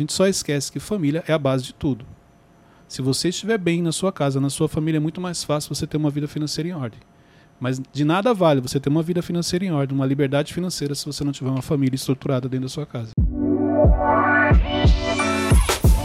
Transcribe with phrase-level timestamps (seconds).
[0.00, 2.06] A gente só esquece que família é a base de tudo.
[2.86, 5.88] Se você estiver bem na sua casa, na sua família, é muito mais fácil você
[5.88, 7.00] ter uma vida financeira em ordem.
[7.58, 11.04] Mas de nada vale você ter uma vida financeira em ordem, uma liberdade financeira, se
[11.04, 13.10] você não tiver uma família estruturada dentro da sua casa.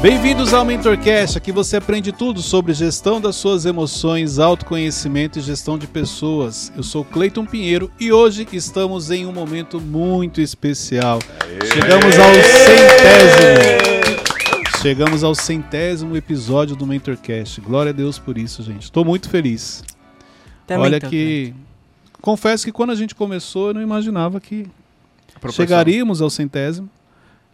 [0.04, 5.78] Bem-vindos ao MentorCast, aqui você aprende tudo sobre gestão das suas emoções, autoconhecimento e gestão
[5.78, 6.74] de pessoas.
[6.76, 11.20] Eu sou Cleiton Pinheiro e hoje estamos em um momento muito especial.
[11.74, 13.62] Chegamos ao centésimo.
[14.82, 17.62] Chegamos ao centésimo episódio do MentorCast.
[17.62, 18.84] Glória a Deus por isso, gente.
[18.84, 19.86] Estou muito feliz.
[20.68, 21.54] Também Olha que
[22.22, 24.68] confesso que quando a gente começou, eu não imaginava que
[25.50, 26.90] chegaríamos ao centésimo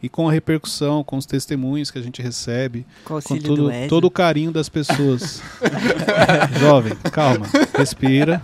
[0.01, 3.87] e com a repercussão, com os testemunhos que a gente recebe, Com o com auxílio
[3.89, 5.41] todo, o carinho das pessoas.
[6.59, 7.45] Jovem, calma,
[7.77, 8.41] respira.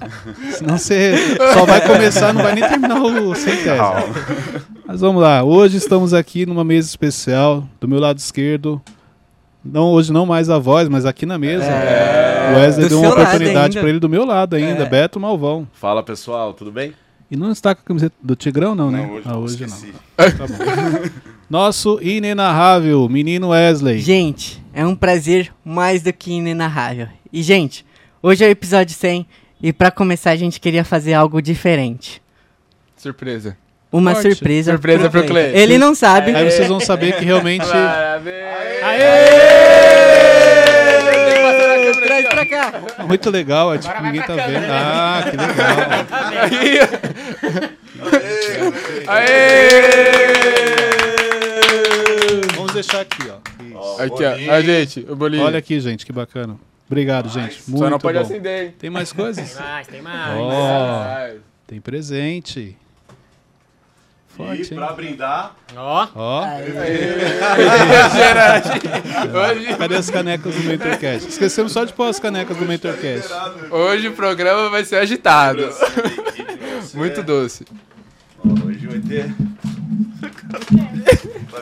[0.51, 1.15] Senão você
[1.53, 4.65] só vai começar, não vai nem terminar o centésimo.
[4.85, 8.81] Mas vamos lá, hoje estamos aqui numa mesa especial, do meu lado esquerdo.
[9.63, 11.65] Não, hoje não mais a voz, mas aqui na mesa.
[11.65, 14.89] O Wesley Do deu uma oportunidade para ele do meu lado ainda, É.
[14.89, 15.67] Beto Malvão.
[15.73, 16.93] Fala pessoal, tudo bem?
[17.31, 19.09] E não está com a camiseta do Tigrão, não, né?
[19.25, 19.77] ah, hoje não.
[20.15, 21.25] Tá bom.
[21.49, 23.99] Nosso inenarrável menino Wesley.
[23.99, 27.07] Gente, é um prazer mais do que inenarrável.
[27.31, 27.85] E, gente,
[28.21, 29.25] hoje é o episódio 100
[29.61, 32.21] e pra começar a gente queria fazer algo diferente.
[32.97, 33.55] Surpresa.
[33.91, 34.33] Uma Forte.
[34.33, 35.33] surpresa, Surpresa pro Cleiton.
[35.33, 35.57] Cleiton.
[35.57, 36.35] Ele não sabe.
[36.35, 37.65] Aí vocês vão saber que realmente.
[42.05, 42.73] Traz pra cá.
[43.07, 44.65] Muito legal, é tipo, ninguém tá vendo.
[44.69, 45.75] Ah, que legal.
[48.59, 50.94] Vamos
[52.75, 54.03] deixar aqui, ó.
[54.03, 54.53] Aqui, ó.
[54.53, 55.43] A gente, o bolinho.
[55.43, 56.57] Olha aqui, gente, que bacana.
[56.87, 57.63] Obrigado, gente.
[57.67, 58.23] Muito Só não pode bom.
[58.23, 58.75] acender, hein?
[58.77, 59.59] Tem mais coisas?
[59.59, 60.37] mais, tem mais.
[60.39, 61.37] Ó, Ai.
[61.65, 62.59] tem presente.
[62.59, 62.77] E
[64.37, 64.77] Forte, hein?
[64.79, 66.43] pra brindar, Ó, Ó,
[69.33, 71.29] Hoje, cadê as canecas do MentorCast?
[71.29, 73.29] Esquecemos só de pôr as canecas do MentorCast.
[73.71, 75.69] hoje o programa vai ser agitado.
[76.93, 77.65] Muito doce.
[78.39, 79.33] Ó, hoje vai ter.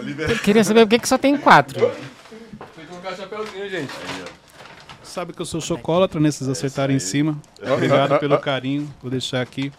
[0.03, 0.39] Liberar.
[0.39, 1.79] queria saber por que, que só tem quatro.
[1.79, 3.91] Tem que colocar o chapéuzinho, gente.
[5.03, 7.37] Sabe que eu sou chocólatra nesses acertarem em cima.
[7.61, 8.91] Obrigado pelo carinho.
[9.01, 9.71] Vou deixar aqui.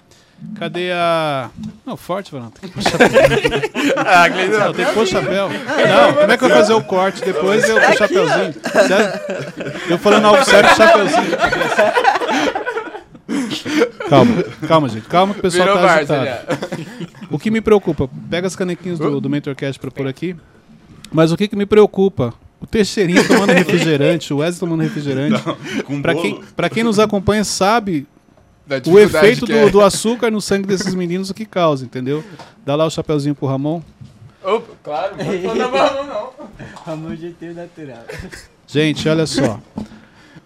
[0.58, 1.50] Cadê a.
[1.86, 2.50] Não, forte, Varão.
[2.60, 3.08] Tem que pôr chapéu.
[3.96, 4.58] Ah, Gleison.
[4.58, 5.48] Não, tem que pôr chapéu.
[5.48, 8.54] Não, como é que eu vou fazer o corte depois eu com o chapéuzinho?
[8.86, 9.20] Sério?
[9.88, 11.36] Eu falando algo sério, chapéuzinho.
[14.08, 15.06] Calma, calma, gente.
[15.08, 16.24] Calma que o pessoal Virou tá agitado.
[16.24, 16.42] já.
[17.30, 20.36] O que me preocupa, pega as canequinhas do, do MentorCast pra pôr aqui.
[21.12, 22.34] Mas o que, que me preocupa?
[22.60, 25.42] O Teixeirinho tomando refrigerante, o Wesley tomando refrigerante.
[25.84, 28.06] Com Pra quem, pra quem nos acompanha sabe
[28.86, 29.70] o efeito do, é.
[29.70, 32.24] do açúcar no sangue desses meninos, o que causa, entendeu?
[32.64, 33.82] Dá lá o chapeuzinho pro Ramon.
[34.42, 36.92] Opa, claro, não mão, não.
[36.92, 38.04] Amor jeito natural.
[38.66, 39.60] Gente, olha só.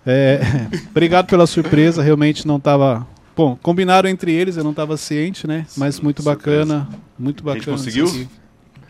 [0.09, 0.41] É,
[0.91, 3.07] obrigado pela surpresa, realmente não tava.
[3.37, 5.67] Bom, combinaram entre eles, eu não estava ciente, né?
[5.77, 6.89] Mas muito bacana.
[7.19, 7.77] Muito A gente bacana.
[7.77, 8.29] conseguiu?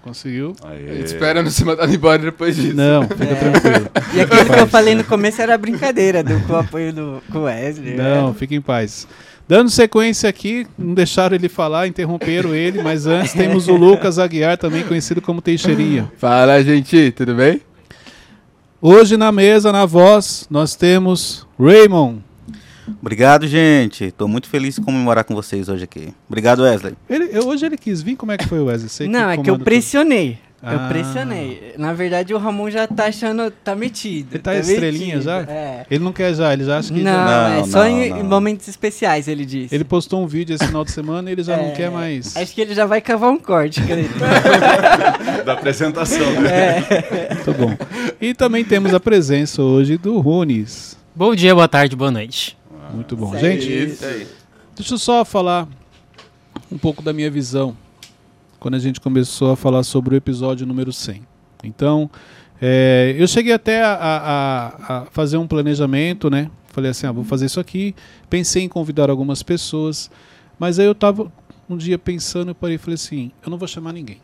[0.00, 0.56] Conseguiu?
[0.62, 0.96] A Aê.
[0.96, 2.74] gente espera não ser mandado embora depois disso.
[2.74, 3.90] Não, fica tranquilo.
[4.14, 7.40] E aquilo que eu falei no começo era brincadeira, do, com o apoio do com
[7.40, 7.94] Wesley.
[7.94, 9.06] Não, fique em paz.
[9.46, 14.56] Dando sequência aqui, não deixaram ele falar, interromperam ele, mas antes temos o Lucas Aguiar,
[14.56, 16.10] também conhecido como Teixeirinha.
[16.16, 17.60] Fala, gente, tudo bem?
[18.80, 22.20] Hoje na mesa, na voz, nós temos Raymond.
[23.02, 24.10] Obrigado, gente.
[24.12, 26.08] Tô muito feliz em comemorar com vocês hoje aqui.
[26.28, 26.94] Obrigado, Wesley.
[27.10, 28.88] Ele, eu- hoje ele quis vir, como é que foi, Wesley?
[28.88, 30.38] Sei Não, é que eu pressionei.
[30.60, 30.72] Ah.
[30.72, 31.74] Eu pressionei.
[31.78, 33.48] Na verdade, o Ramon já tá achando.
[33.50, 34.34] tá metido.
[34.34, 35.22] Ele tá estrelinha metido.
[35.22, 35.40] já?
[35.42, 35.86] É.
[35.88, 37.00] Ele não quer já, ele já acha que...
[37.00, 38.18] Não, já- é Não, só não, em, não.
[38.18, 39.72] em momentos especiais, ele disse.
[39.72, 42.36] Ele postou um vídeo esse final de semana e ele já não É, quer mais.
[42.36, 43.80] Acho que ele já vai cavar um corte.
[45.44, 46.84] Da apresentação, né?
[47.34, 47.76] Muito bom.
[48.20, 50.96] E também temos a presença hoje do Runes.
[51.14, 52.56] Bom dia, boa tarde, boa noite.
[52.92, 53.36] Muito bom.
[53.38, 54.04] Gente, Isso
[54.76, 55.66] deixa eu só falar
[56.70, 57.76] um pouco da minha visão
[58.60, 61.22] quando a gente começou a falar sobre o episódio número 100.
[61.64, 62.10] Então,
[62.60, 66.50] é, eu cheguei até a, a- a fazer um planejamento, né?
[66.68, 67.94] Falei assim, ah, vou fazer isso aqui.
[68.30, 70.10] Pensei em convidar algumas pessoas,
[70.58, 71.30] mas aí eu tava
[71.68, 74.18] um dia pensando, eu parei e falei assim, eu não vou chamar ninguém.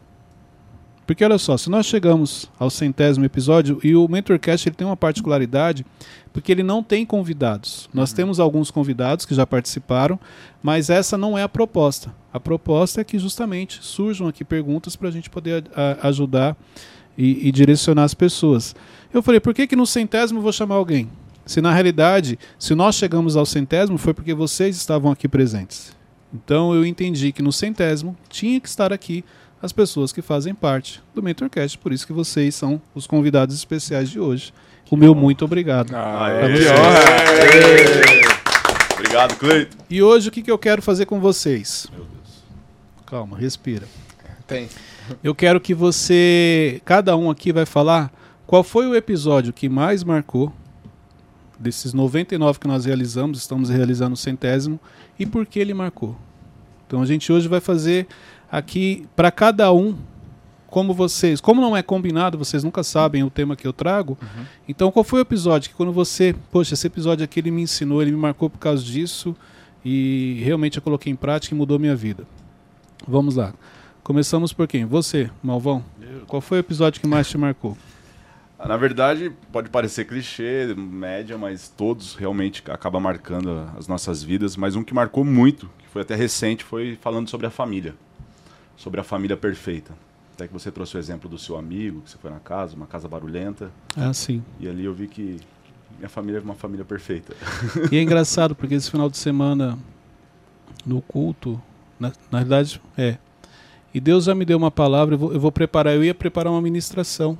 [1.06, 4.96] Porque olha só, se nós chegamos ao centésimo episódio, e o MentorCast ele tem uma
[4.96, 5.84] particularidade,
[6.32, 7.90] porque ele não tem convidados.
[7.92, 10.18] Nós temos alguns convidados que já participaram,
[10.62, 12.14] mas essa não é a proposta.
[12.32, 16.56] A proposta é que justamente surjam aqui perguntas para a gente poder a- ajudar
[17.18, 18.74] e, e direcionar as pessoas.
[19.12, 21.08] Eu falei, por que, que no centésimo eu vou chamar alguém?
[21.44, 25.94] Se na realidade, se nós chegamos ao centésimo, foi porque vocês estavam aqui presentes.
[26.32, 29.22] Então eu entendi que no centésimo tinha que estar aqui
[29.64, 31.78] as pessoas que fazem parte do MentorCast.
[31.78, 34.52] Por isso que vocês são os convidados especiais de hoje.
[34.90, 35.90] O meu muito obrigado.
[35.96, 36.52] Ah, Aê.
[36.52, 36.70] Que você.
[36.70, 38.34] honra.
[38.92, 39.78] Obrigado, Cleiton.
[39.88, 41.86] E hoje o que, que eu quero fazer com vocês?
[43.06, 43.86] Calma, respira.
[44.46, 44.68] Tem.
[45.22, 48.12] Eu quero que você, cada um aqui vai falar
[48.46, 50.52] qual foi o episódio que mais marcou
[51.58, 54.78] desses 99 que nós realizamos, estamos realizando o centésimo,
[55.18, 56.14] e por que ele marcou.
[56.86, 58.06] Então a gente hoje vai fazer
[58.54, 59.96] aqui para cada um,
[60.68, 64.16] como vocês, como não é combinado, vocês nunca sabem o tema que eu trago.
[64.68, 68.00] Então qual foi o episódio que quando você, poxa, esse episódio aqui ele me ensinou,
[68.00, 69.36] ele me marcou por causa disso
[69.84, 72.26] e realmente eu coloquei em prática e mudou minha vida.
[73.06, 73.52] Vamos lá.
[74.04, 74.84] Começamos por quem?
[74.84, 75.84] Você, Malvão.
[76.28, 77.76] Qual foi o episódio que mais te marcou?
[78.64, 84.56] Na verdade, pode parecer clichê, média, mas todos realmente acabam marcando as nossas vidas.
[84.56, 87.94] Mas um que marcou muito, que foi até recente, foi falando sobre a família.
[88.76, 89.92] Sobre a família perfeita.
[90.34, 92.86] Até que você trouxe o exemplo do seu amigo, que você foi na casa, uma
[92.86, 93.70] casa barulhenta.
[93.96, 94.42] Ah, sim.
[94.58, 95.38] E ali eu vi que
[95.96, 97.34] minha família é uma família perfeita.
[97.92, 99.78] E é engraçado porque esse final de semana
[100.84, 101.60] no culto,
[101.98, 103.16] na, na verdade, é.
[103.92, 106.52] E Deus já me deu uma palavra, eu vou, eu vou preparar, eu ia preparar
[106.52, 107.38] uma ministração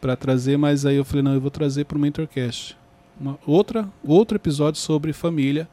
[0.00, 2.74] para trazer, mas aí eu falei, não, eu vou trazer para o Mentorcast.
[3.20, 5.68] Uma, outra, outro episódio sobre família.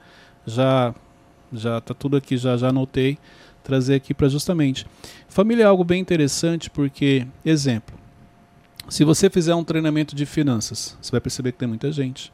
[0.46, 0.94] Já
[1.52, 3.18] já tá tudo aqui, já já anotei,
[3.68, 4.88] trazer aqui para justamente.
[5.28, 7.94] Família é algo bem interessante porque, exemplo,
[8.88, 12.32] se você fizer um treinamento de finanças, você vai perceber que tem muita gente.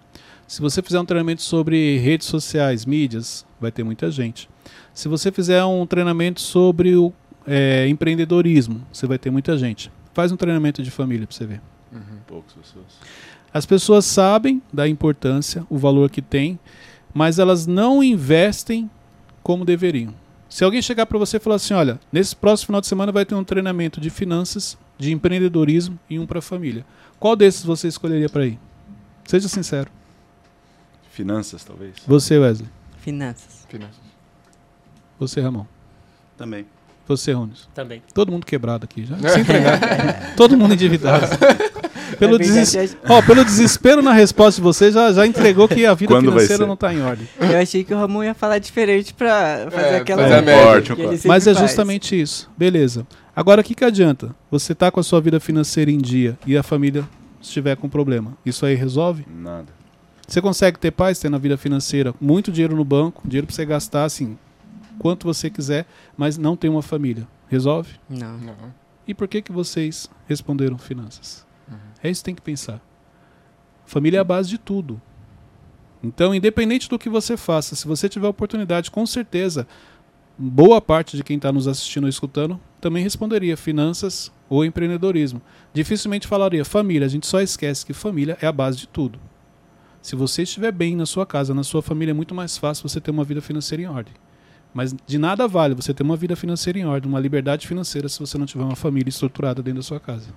[0.47, 4.47] Se você fizer um treinamento sobre redes sociais, mídias, vai ter muita gente.
[4.93, 7.11] Se você fizer um treinamento sobre o
[7.47, 9.91] é, empreendedorismo, você vai ter muita gente.
[10.13, 11.61] Faz um treinamento de família para você ver.
[12.27, 12.85] Poucas pessoas.
[13.51, 16.59] As pessoas sabem da importância, o valor que tem,
[17.11, 18.87] mas elas não investem
[19.41, 20.13] como deveriam.
[20.53, 23.25] Se alguém chegar para você e falar assim, olha, nesse próximo final de semana vai
[23.25, 26.85] ter um treinamento de finanças, de empreendedorismo e um para família.
[27.19, 28.59] Qual desses você escolheria para ir?
[29.25, 29.89] Seja sincero.
[31.09, 31.95] Finanças, talvez.
[32.05, 32.69] Você, Wesley.
[32.99, 33.65] Finanças.
[33.67, 34.03] Finanças.
[35.17, 35.65] Você, Ramon.
[36.37, 36.67] Também.
[37.07, 37.67] Você, Ronis.
[37.73, 38.03] Também.
[38.13, 39.17] Todo mundo quebrado aqui já.
[39.29, 40.35] Se entregar.
[40.35, 41.25] Todo mundo endividado.
[42.27, 42.97] Pelo, É deses-.
[43.07, 46.65] Ó, pelo desespero na resposta de vocês, já, já entregou que a vida Quando financeira
[46.65, 47.27] não está em ordem.
[47.39, 50.23] Eu achei que o Ramon ia falar diferente pra fazer É, aquela.
[50.23, 50.83] Um média.
[50.95, 51.67] sempre Mas é faz.
[51.67, 52.49] justamente isso.
[52.57, 53.05] Beleza.
[53.35, 54.35] Agora, o que, que adianta?
[54.51, 57.03] Você tá com a sua vida financeira em dia e a família
[57.41, 58.37] estiver com problema.
[58.45, 59.25] Isso aí resolve?
[59.27, 59.67] Nada.
[60.27, 63.65] Você consegue ter paz tendo a vida financeira, muito dinheiro no banco, dinheiro para você
[63.65, 64.37] gastar assim,
[64.97, 65.85] quanto você quiser,
[66.15, 67.27] mas não tem uma família.
[67.49, 67.89] Resolve?
[68.09, 68.37] Não.
[68.37, 68.55] Não.
[69.07, 71.45] E por que, que vocês responderam finanças?
[72.03, 72.81] É isso que tem que pensar.
[73.85, 75.01] Família é a base de tudo.
[76.03, 79.65] Então, independente do que você faça, se você tiver oportunidade, com certeza,
[80.37, 85.41] boa parte de quem está nos assistindo ou escutando também responderia finanças ou empreendedorismo.
[85.73, 87.05] Dificilmente falaria família.
[87.05, 89.17] A gente só esquece que família é a base de tudo.
[90.01, 92.99] Se você estiver bem na sua casa, na sua família, é muito mais fácil você
[92.99, 94.13] ter uma vida financeira em ordem.
[94.73, 98.19] Mas de nada vale você ter uma vida financeira em ordem, uma liberdade financeira, se
[98.19, 100.27] você não tiver uma família estruturada dentro da sua casa.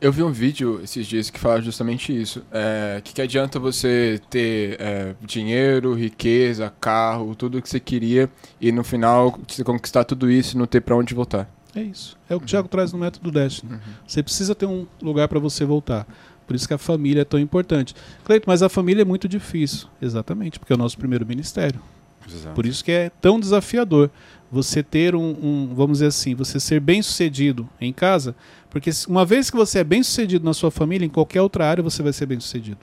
[0.00, 2.42] Eu vi um vídeo esses dias que fala justamente isso.
[2.50, 8.30] É, que, que adianta você ter é, dinheiro, riqueza, carro, tudo o que você queria
[8.58, 11.50] e no final você conquistar tudo isso e não ter pra onde voltar.
[11.74, 12.16] É isso.
[12.30, 13.78] É o que o Thiago traz no método Destiny.
[14.06, 16.06] Você precisa ter um lugar para você voltar.
[16.46, 17.94] Por isso que a família é tão importante.
[18.24, 19.86] Cleito, mas a família é muito difícil.
[20.00, 21.80] Exatamente, porque é o nosso primeiro ministério.
[22.26, 22.54] Exato.
[22.54, 24.10] Por isso que é tão desafiador
[24.50, 28.34] você ter um, um, vamos dizer assim, você ser bem sucedido em casa,
[28.70, 31.82] porque uma vez que você é bem sucedido na sua família, em qualquer outra área
[31.82, 32.78] você vai ser bem sucedido.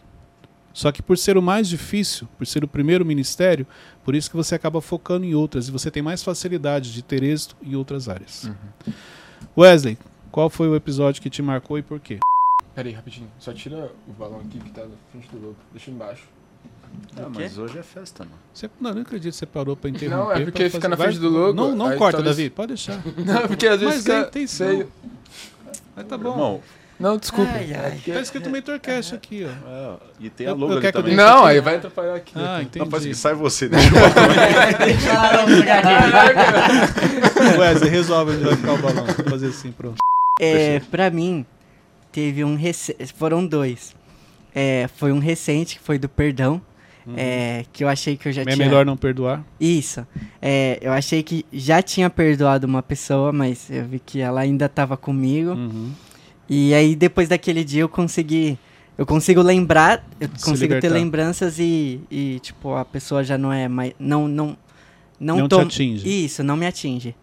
[0.73, 3.65] Só que por ser o mais difícil, por ser o primeiro ministério,
[4.03, 7.23] por isso que você acaba focando em outras e você tem mais facilidade de ter
[7.23, 8.47] êxito em outras áreas.
[9.57, 9.97] Wesley,
[10.31, 12.19] qual foi o episódio que te marcou e por quê?
[12.75, 13.27] Pera aí, rapidinho.
[13.39, 15.55] Só tira o balão aqui que tá na frente do lobo.
[15.71, 16.25] Deixa embaixo.
[17.17, 18.37] Ah, mas hoje é festa, mano.
[18.53, 20.15] Você, não, eu não acredito que você parou para interromper.
[20.15, 22.49] Não, é porque pra fica na frente do logo, Não, não corta, talvez- Davi.
[22.51, 23.01] Pode deixar.
[23.17, 24.67] Não, porque às vezes Mas é fica intenção.
[24.67, 24.91] feio.
[25.97, 26.29] Mas tá bom.
[26.29, 26.61] Irmão,
[26.99, 27.51] Não, desculpa.
[27.53, 28.01] Ai, ai.
[28.13, 29.49] Tá escrito Mentorcast aqui, ó.
[29.69, 31.15] é, e tem a logo eu eu também.
[31.15, 32.33] Não, aí vai atrapalhar aqui.
[32.35, 33.09] Ah, Não, faz entendi.
[33.09, 33.67] que sai você.
[33.67, 33.89] Deixa
[37.53, 39.05] eu Wesley, resolve onde vai ficar o balão.
[39.05, 39.97] Vou fazer assim, pronto.
[40.39, 41.45] É, pra mim,
[42.11, 43.13] teve um recente.
[43.13, 43.95] Foram dois.
[44.53, 46.61] É, foi um recente, que foi do perdão.
[47.15, 48.57] É, que eu achei que eu já É tinha.
[48.57, 49.43] melhor não perdoar.
[49.59, 50.05] Isso.
[50.41, 54.67] É, eu achei que já tinha perdoado uma pessoa, mas eu vi que ela ainda
[54.67, 55.51] tava comigo.
[55.51, 55.91] Uhum.
[56.49, 58.57] E aí, depois daquele dia, eu consegui.
[58.97, 60.95] Eu consigo lembrar, eu Se consigo ter libertar.
[60.95, 63.93] lembranças e, e, tipo, a pessoa já não é mais.
[63.99, 64.57] Não, não,
[65.19, 66.25] não, Não te atinge.
[66.25, 67.15] Isso, não me atinge.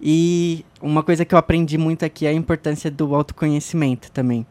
[0.00, 4.44] E uma coisa que eu aprendi muito aqui é a importância do autoconhecimento também.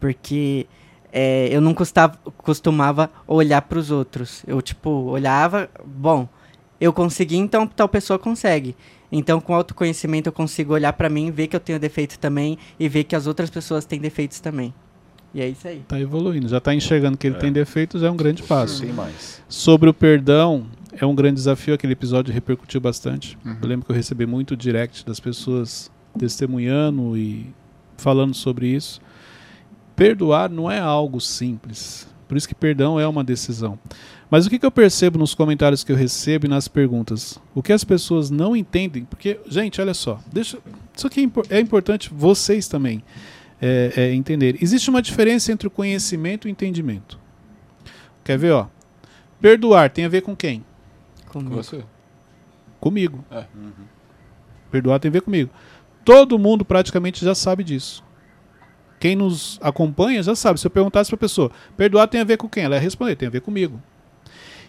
[0.00, 0.66] Porque
[1.12, 4.42] é, eu não custava, costumava olhar para os outros.
[4.46, 6.28] Eu, tipo, olhava, bom,
[6.80, 8.76] eu consegui, então tal pessoa consegue.
[9.10, 12.88] Então, com autoconhecimento, eu consigo olhar para mim, ver que eu tenho defeito também e
[12.88, 14.72] ver que as outras pessoas têm defeitos também.
[15.32, 15.82] E é isso aí.
[15.88, 17.38] Tá evoluindo, já tá enxergando que ele É.
[17.38, 18.78] tem defeitos, é um grande passo.
[18.78, 19.42] Sem mais.
[19.48, 21.74] Sobre o perdão, é um grande desafio.
[21.74, 23.36] Aquele episódio repercutiu bastante.
[23.44, 23.56] Uhum.
[23.62, 27.46] Eu lembro que eu recebi muito direct das pessoas testemunhando e
[27.96, 29.00] falando sobre isso.
[29.98, 32.06] Perdoar não é algo simples.
[32.28, 33.76] Por isso que perdão é uma decisão.
[34.30, 37.40] Mas o que, que eu percebo nos comentários que eu recebo e nas perguntas?
[37.52, 39.04] O que as pessoas não entendem?
[39.04, 40.20] Porque, gente, olha só.
[40.32, 40.58] Deixa,
[40.96, 43.02] isso aqui é, é importante vocês também
[43.60, 44.60] é, é, entenderem.
[44.62, 47.18] Existe uma diferença entre o conhecimento e o entendimento.
[48.22, 48.68] Quer ver, ó?
[49.40, 50.64] Perdoar tem a ver com quem?
[51.26, 51.82] Com você.
[52.78, 53.24] Comigo.
[53.32, 53.46] É.
[54.70, 55.50] Perdoar tem a ver comigo.
[56.04, 58.04] Todo mundo praticamente já sabe disso.
[58.98, 60.58] Quem nos acompanha já sabe.
[60.60, 62.64] Se eu perguntasse para a pessoa, perdoar tem a ver com quem?
[62.64, 63.80] Ela ia responder, tem a ver comigo.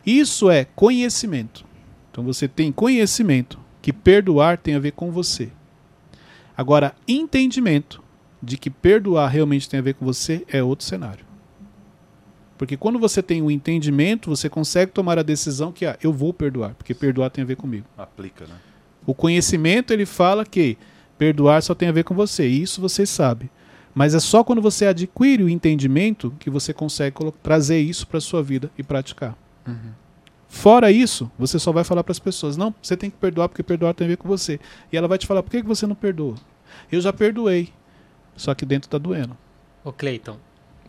[0.06, 1.66] Isso é conhecimento.
[2.12, 5.50] Então você tem conhecimento que perdoar tem a ver com você.
[6.56, 8.04] Agora, entendimento
[8.42, 11.26] de que perdoar realmente tem a ver com você é outro cenário.
[12.58, 16.34] Porque quando você tem o entendimento, você consegue tomar a decisão que ah, eu vou
[16.34, 17.86] perdoar, porque perdoar tem a ver comigo.
[17.98, 18.56] Aplica, né?
[19.06, 20.78] O conhecimento ele fala que
[21.18, 23.50] perdoar só tem a ver com você, e isso você sabe.
[24.00, 28.42] Mas é só quando você adquire o entendimento que você consegue trazer isso para sua
[28.42, 29.38] vida e praticar.
[30.48, 33.62] Fora isso, você só vai falar para as pessoas: não, você tem que perdoar porque
[33.62, 34.58] perdoar tem a ver com você.
[34.90, 36.36] E ela vai te falar: por que que você não perdoa?
[36.90, 37.74] Eu já perdoei,
[38.38, 39.36] só que dentro tá doendo.
[39.84, 40.38] Ô, Cleiton,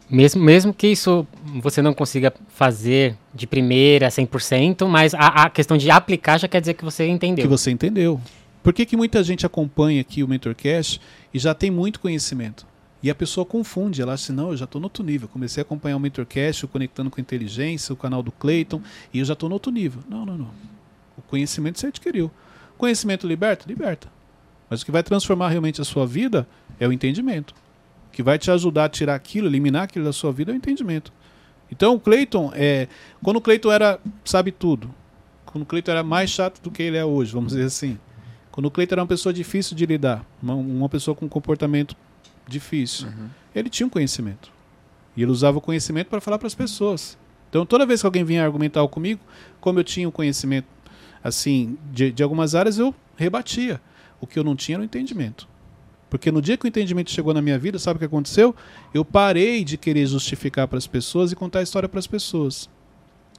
[0.09, 1.27] mesmo, mesmo que isso
[1.61, 6.61] você não consiga fazer de primeira, 100%, mas a, a questão de aplicar já quer
[6.61, 7.43] dizer que você entendeu.
[7.43, 8.21] Que você entendeu.
[8.63, 11.01] Por que, que muita gente acompanha aqui o MentorCast
[11.35, 12.71] e já tem muito conhecimento?
[13.03, 15.27] E a pessoa confunde, ela acha assim, não, eu já estou no outro nível.
[15.29, 19.25] Comecei a acompanhar o MentorCast, o Conectando com Inteligência, o canal do Clayton, e eu
[19.25, 20.03] já estou no outro nível.
[20.09, 20.51] Não, não, não.
[21.17, 22.31] O conhecimento você adquiriu.
[22.77, 23.65] Conhecimento liberta?
[23.67, 24.09] Liberta.
[24.69, 26.47] Mas o que vai transformar realmente a sua vida
[26.79, 27.55] é o entendimento.
[28.09, 30.57] O que vai te ajudar a tirar aquilo, eliminar aquilo da sua vida é o
[30.57, 31.13] entendimento.
[31.71, 32.89] Então o Clayton, é,
[33.23, 34.93] quando o Clayton era, sabe tudo,
[35.47, 37.99] quando o Cleiton era mais chato do que ele é hoje, vamos dizer assim.
[38.51, 41.97] Quando o Cleiton era uma pessoa difícil de lidar, uma, uma pessoa com comportamento
[42.47, 43.09] difícil,
[43.55, 44.51] ele tinha um conhecimento.
[45.17, 47.19] E ele usava o conhecimento para falar para as pessoas.
[47.49, 49.21] Então, toda vez que alguém vinha argumentar comigo,
[49.61, 50.69] como eu tinha um conhecimento
[51.23, 53.81] assim de, de algumas áreas, eu rebatia.
[54.21, 55.49] O que eu não tinha era o entendimento.
[56.09, 58.55] Porque no dia que o entendimento chegou na minha vida, sabe o que aconteceu?
[58.93, 62.69] Eu parei de querer justificar para as pessoas e contar a história para as pessoas.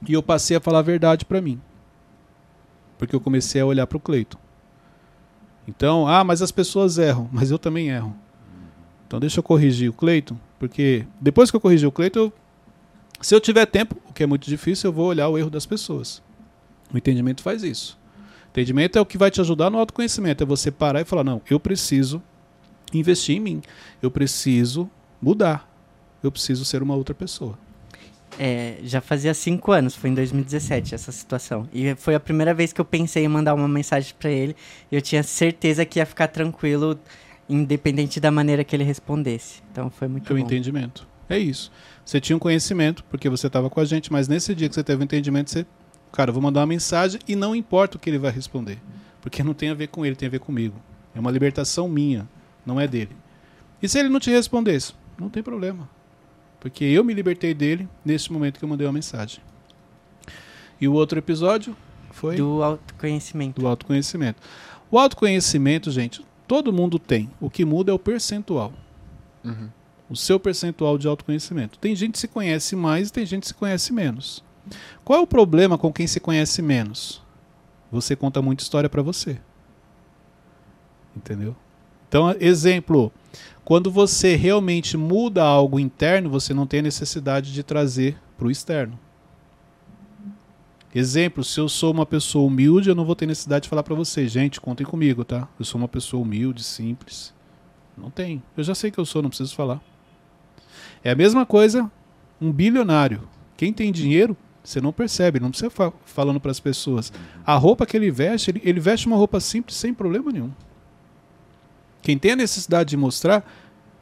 [0.08, 1.60] E eu passei a falar a verdade para mim.
[2.98, 4.38] Porque eu comecei a olhar para o Cleiton.
[5.68, 8.16] Então, ah, mas as pessoas erram, mas eu também erro.
[9.12, 12.32] Então deixa eu corrigir o Cleiton, porque depois que eu corrigir o Cleiton,
[13.20, 15.66] se eu tiver tempo, o que é muito difícil, eu vou olhar o erro das
[15.66, 16.22] pessoas.
[16.90, 17.98] O entendimento faz isso.
[18.46, 21.24] O entendimento é o que vai te ajudar no autoconhecimento, é você parar e falar,
[21.24, 22.22] não, eu preciso
[22.90, 23.62] investir em mim,
[24.00, 24.88] eu preciso
[25.20, 25.70] mudar,
[26.22, 27.58] eu preciso ser uma outra pessoa.
[28.38, 31.68] É, já fazia cinco anos, foi em 2017 essa situação.
[31.70, 34.56] E foi a primeira vez que eu pensei em mandar uma mensagem pra ele.
[34.90, 36.98] Eu tinha certeza que ia ficar tranquilo,
[37.48, 39.62] independente da maneira que ele respondesse.
[39.70, 40.42] Então foi muito o bom.
[40.42, 41.06] entendimento.
[41.28, 41.70] É isso.
[42.04, 44.82] Você tinha um conhecimento, porque você estava com a gente, mas nesse dia que você
[44.84, 45.66] teve o entendimento, você,
[46.12, 48.78] cara, eu vou mandar uma mensagem e não importa o que ele vai responder.
[49.20, 50.74] Porque não tem a ver com ele, tem a ver comigo.
[51.14, 52.28] É uma libertação minha,
[52.66, 53.16] não é dele.
[53.82, 54.94] E se ele não te respondesse?
[55.18, 55.88] Não tem problema.
[56.60, 59.40] Porque eu me libertei dele nesse momento que eu mandei uma mensagem.
[60.80, 61.76] E o outro episódio
[62.10, 63.60] foi Do autoconhecimento.
[63.60, 64.40] do autoconhecimento.
[64.90, 67.30] O autoconhecimento, gente, todo mundo tem.
[67.40, 68.72] O que muda é o percentual.
[69.44, 69.68] Uhum.
[70.08, 71.78] O seu percentual de autoconhecimento.
[71.78, 74.44] Tem gente que se conhece mais e tem gente que se conhece menos.
[75.04, 77.22] Qual é o problema com quem se conhece menos?
[77.90, 79.40] Você conta muita história para você.
[81.16, 81.54] Entendeu?
[82.08, 83.12] Então, exemplo,
[83.64, 88.50] quando você realmente muda algo interno, você não tem a necessidade de trazer para o
[88.50, 88.98] externo.
[90.94, 93.94] Exemplo, se eu sou uma pessoa humilde, eu não vou ter necessidade de falar para
[93.94, 95.48] você, gente, contem comigo, tá?
[95.58, 97.32] Eu sou uma pessoa humilde, simples.
[97.96, 98.42] Não tem.
[98.56, 99.80] Eu já sei que eu sou, não preciso falar.
[101.02, 101.90] É a mesma coisa
[102.40, 103.28] um bilionário.
[103.56, 107.12] Quem tem dinheiro, você não percebe, não precisa fa falando para as pessoas.
[107.46, 110.50] A roupa que ele veste, ele, ele veste uma roupa simples sem problema nenhum.
[112.02, 113.48] Quem tem a necessidade de mostrar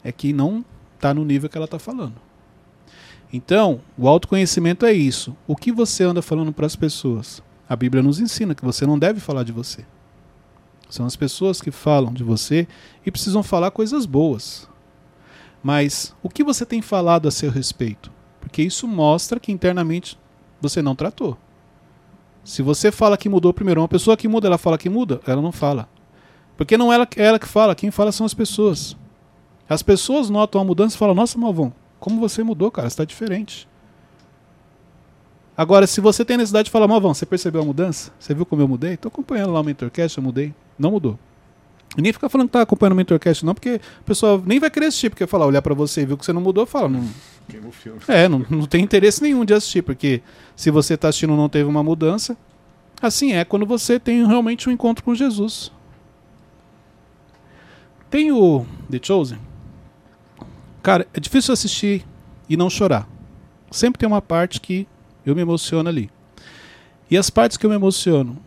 [0.03, 2.15] é que não está no nível que ela está falando.
[3.33, 5.35] Então, o autoconhecimento é isso.
[5.47, 7.41] O que você anda falando para as pessoas?
[7.67, 9.85] A Bíblia nos ensina que você não deve falar de você.
[10.89, 12.67] São as pessoas que falam de você
[13.05, 14.69] e precisam falar coisas boas.
[15.63, 18.11] Mas o que você tem falado a seu respeito?
[18.41, 20.19] Porque isso mostra que internamente
[20.59, 21.37] você não tratou.
[22.43, 25.41] Se você fala que mudou primeiro, uma pessoa que muda, ela fala que muda, ela
[25.41, 25.87] não fala.
[26.57, 28.97] Porque não é ela, é ela que fala, quem fala são as pessoas.
[29.69, 31.71] As pessoas notam a mudança e falam: Nossa, Malvão,
[32.01, 33.69] como você mudou, cara, você está diferente.
[35.55, 38.11] Agora, se você tem necessidade de falar, Malvão, você percebeu a mudança?
[38.19, 38.95] Você viu como eu mudei?
[38.95, 40.51] Estou acompanhando lá o Mentorcast, eu mudei.
[40.79, 41.19] Não mudou.
[41.95, 44.71] E nem ficar falando que tá acompanhando o Mentorcast, não, porque o pessoal nem vai
[44.71, 47.07] querer assistir, porque falar, olhar para você e viu que você não mudou, fala, não.
[47.47, 47.99] Queimou o filme.
[48.07, 50.23] É, não, não tem interesse nenhum de assistir, porque
[50.55, 52.35] se você está assistindo não teve uma mudança,
[52.99, 55.71] assim é quando você tem realmente um encontro com Jesus.
[58.09, 59.50] Tem o The Chosen.
[60.81, 62.05] Cara, é difícil assistir
[62.49, 63.07] e não chorar.
[63.69, 64.87] Sempre tem uma parte que
[65.25, 66.09] eu me emociono ali.
[67.09, 68.37] E as partes que eu me emociono,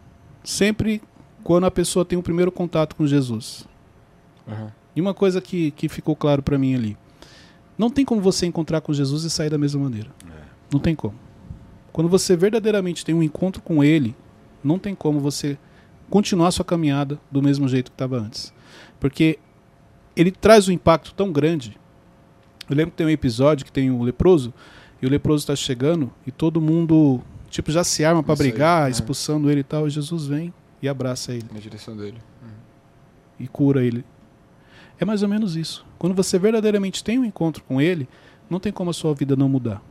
[0.43, 1.03] sempre
[1.43, 3.67] quando a pessoa tem o primeiro contato com Jesus.
[4.49, 4.73] Aham.
[4.97, 6.97] E uma coisa que, que ficou claro para mim ali.
[7.77, 10.11] Não tem como você encontrar com Jesus e sair da mesma maneira.
[10.73, 11.15] Não tem como.
[11.93, 14.15] Quando você verdadeiramente tem um encontro com Ele,
[14.63, 15.59] não tem como você
[16.09, 18.53] continuar sua caminhada do mesmo jeito que estava antes.
[18.99, 19.39] Porque
[20.17, 21.79] ele traz um impacto tão grande.
[22.69, 24.53] Eu lembro que tem um episódio que tem o leproso,
[25.01, 28.51] e o leproso está chegando, e todo mundo tipo já se arma para Isso aí,
[28.51, 28.91] brigar, é.
[28.91, 30.53] expulsando ele e tal, e Jesus vem
[30.83, 32.19] e abraça ele Na direção dele.
[33.39, 34.05] e cura ele.
[34.99, 35.85] É mais ou menos isso.
[35.99, 38.09] Quando você verdadeiramente tem um encontro com ele,
[38.49, 39.83] não tem como a sua vida não mudar.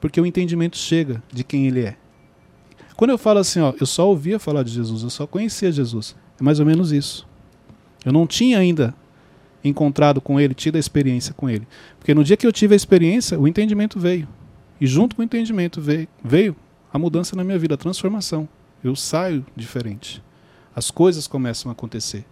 [0.00, 1.96] Porque o entendimento chega de quem ele é.
[2.96, 6.16] Quando eu falo assim, ó, eu só ouvia falar de Jesus, eu só conhecia Jesus.
[6.40, 7.26] É mais ou menos isso.
[8.04, 8.94] Eu não tinha ainda
[9.68, 11.66] encontrado com ele, tido a experiência com ele.
[11.98, 14.28] Porque no dia que eu tive a experiência, o entendimento veio.
[14.80, 16.56] E junto com o entendimento veio, veio
[16.92, 18.48] a mudança na minha vida, a transformação.
[18.82, 20.22] Eu saio diferente.
[20.74, 22.24] As coisas começam a acontecer.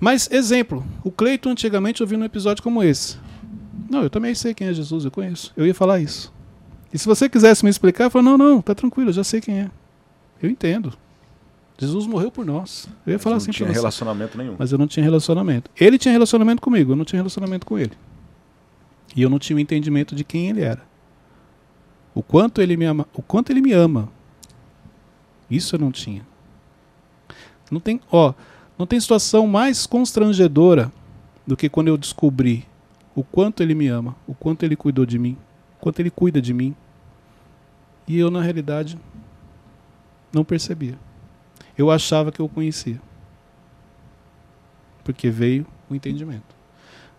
[0.00, 3.18] Mas, exemplo, o Cleiton antigamente ouviu um episódio como esse.
[3.88, 5.52] Não, eu também sei quem é Jesus, eu conheço.
[5.56, 6.32] Eu ia falar isso.
[6.92, 9.40] E se você quisesse me explicar, eu falo, não, não, tá tranquilo, eu já sei
[9.40, 9.70] quem é.
[10.42, 10.92] Eu entendo.
[11.82, 12.88] Jesus morreu por nós.
[13.04, 13.80] Eu ia falar não assim tinha pra você.
[13.80, 14.54] relacionamento nenhum.
[14.56, 15.68] Mas eu não tinha relacionamento.
[15.78, 17.92] Ele tinha relacionamento comigo, eu não tinha relacionamento com ele.
[19.16, 20.80] E eu não tinha o entendimento de quem ele era.
[22.14, 24.08] O quanto ele me ama, o quanto ele me ama.
[25.50, 26.24] Isso eu não tinha.
[27.68, 28.32] Não tem, ó,
[28.78, 30.92] não tem situação mais constrangedora
[31.44, 32.64] do que quando eu descobri
[33.12, 35.36] o quanto ele me ama, o quanto ele cuidou de mim,
[35.78, 36.76] o quanto ele cuida de mim.
[38.06, 38.96] E eu na realidade
[40.32, 40.96] não percebia.
[41.76, 43.00] Eu achava que eu o conhecia
[45.04, 46.54] porque veio o entendimento.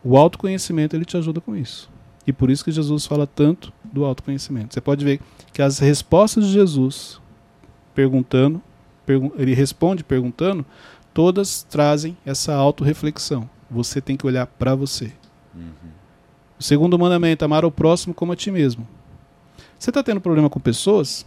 [0.04, 1.90] O autoconhecimento ele te ajuda com isso.
[2.26, 4.74] E por isso que Jesus fala tanto do autoconhecimento.
[4.74, 5.20] Você pode ver
[5.52, 7.22] que as respostas de Jesus
[7.94, 8.62] perguntando,
[9.06, 10.66] pergun ele responde perguntando,
[11.14, 13.50] todas trazem essa autorreflexão.
[13.70, 15.12] Você tem que olhar para você.
[16.58, 18.88] O segundo mandamento, amar o próximo como a ti mesmo.
[19.78, 21.26] Você está tendo problema com pessoas?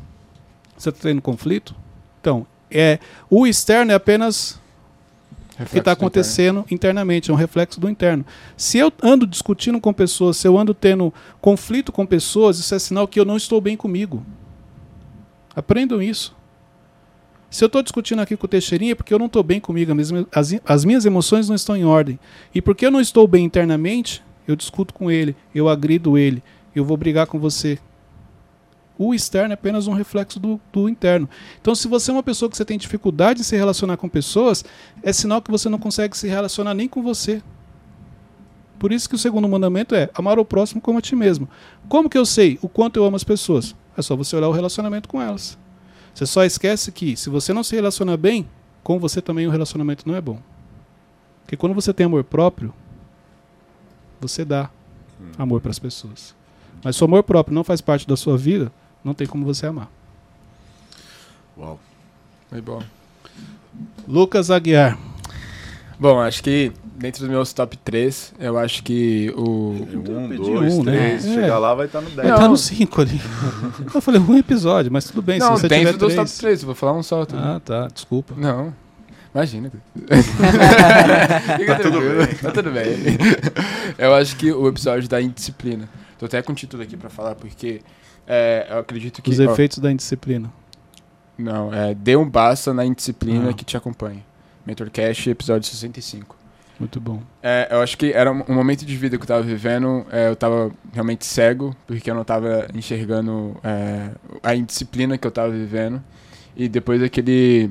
[0.76, 1.74] Você está tendo conflito?
[2.20, 2.98] Então, é,
[3.30, 7.88] o externo é apenas o que Reflexo está do acontecendo internamente, é um reflexo do
[7.88, 8.26] interno.
[8.56, 12.78] Se eu ando discutindo com pessoas, se eu ando tendo conflito com pessoas, isso é
[12.78, 14.24] sinal que eu não estou bem comigo.
[15.54, 16.36] Aprendam isso.
[17.48, 19.92] Se eu estou discutindo aqui com o Teixeirinha é porque eu não estou bem comigo,
[20.30, 22.18] as, as minhas emoções não estão em ordem.
[22.54, 26.42] E porque eu não estou bem internamente, eu discuto com ele, eu agrido ele,
[26.74, 27.78] eu vou brigar com você.
[28.98, 31.28] O externo é apenas um reflexo do, do interno.
[31.60, 34.64] Então, se você é uma pessoa que você tem dificuldade de se relacionar com pessoas,
[35.02, 37.42] é sinal que você não consegue se relacionar nem com você.
[38.78, 41.48] Por isso que o segundo mandamento é amar o próximo como a ti mesmo.
[41.88, 43.74] Como que eu sei o quanto eu amo as pessoas?
[43.96, 45.58] É só você olhar o relacionamento com elas.
[46.14, 48.48] Você só esquece que se você não se relaciona bem,
[48.82, 50.38] com você também o relacionamento não é bom.
[51.42, 52.72] Porque quando você tem amor próprio,
[54.20, 54.70] você dá
[55.38, 56.34] amor para as pessoas.
[56.82, 58.72] Mas se o amor próprio não faz parte da sua vida,
[59.06, 59.88] não tem como você amar.
[61.56, 61.78] Uau.
[62.50, 62.82] Foi bom.
[64.06, 64.98] Lucas Aguiar.
[65.98, 69.70] Bom, acho que dentro dos meus top 3, eu acho que o.
[69.70, 70.92] Um, pedi dois, um, né?
[70.92, 71.24] três.
[71.24, 71.34] É.
[71.34, 72.28] Chegar lá vai estar no 10.
[72.28, 73.20] Ele tá no 5 ali.
[73.94, 75.38] Eu falei um episódio, mas tudo bem.
[75.38, 76.30] não, se você dentro tiver dos três...
[76.32, 77.24] top 3, eu vou falar um só.
[77.24, 77.38] Tudo.
[77.38, 77.86] Ah, tá.
[77.86, 78.34] Desculpa.
[78.36, 78.74] Não.
[79.32, 79.70] Imagina.
[81.66, 82.34] tá tudo bem.
[82.42, 82.86] Tá tudo bem.
[83.98, 85.88] Eu acho que o episódio da indisciplina.
[86.18, 87.82] Tô até com o título aqui pra falar, porque
[88.26, 89.30] é, eu acredito que.
[89.30, 90.52] Os ó, efeitos da indisciplina.
[91.38, 93.52] não, é Dê um basta na indisciplina Ah.
[93.52, 94.24] que te acompanha.
[94.66, 96.36] Mentorcast, episódio 65.
[96.78, 97.22] Muito bom.
[97.42, 100.28] É, eu acho que era um um momento de vida que eu tava vivendo, é,
[100.28, 104.10] eu tava realmente cego, porque eu não tava enxergando é,
[104.42, 106.02] a indisciplina que eu tava vivendo.
[106.54, 107.70] E depois daquele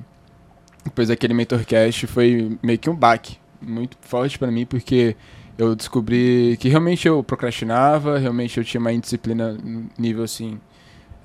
[0.83, 5.15] depois daquele Mentorcast foi meio que um baque muito forte para mim, porque
[5.57, 9.57] eu descobri que realmente eu procrastinava, realmente eu tinha uma indisciplina
[9.97, 10.59] nível assim,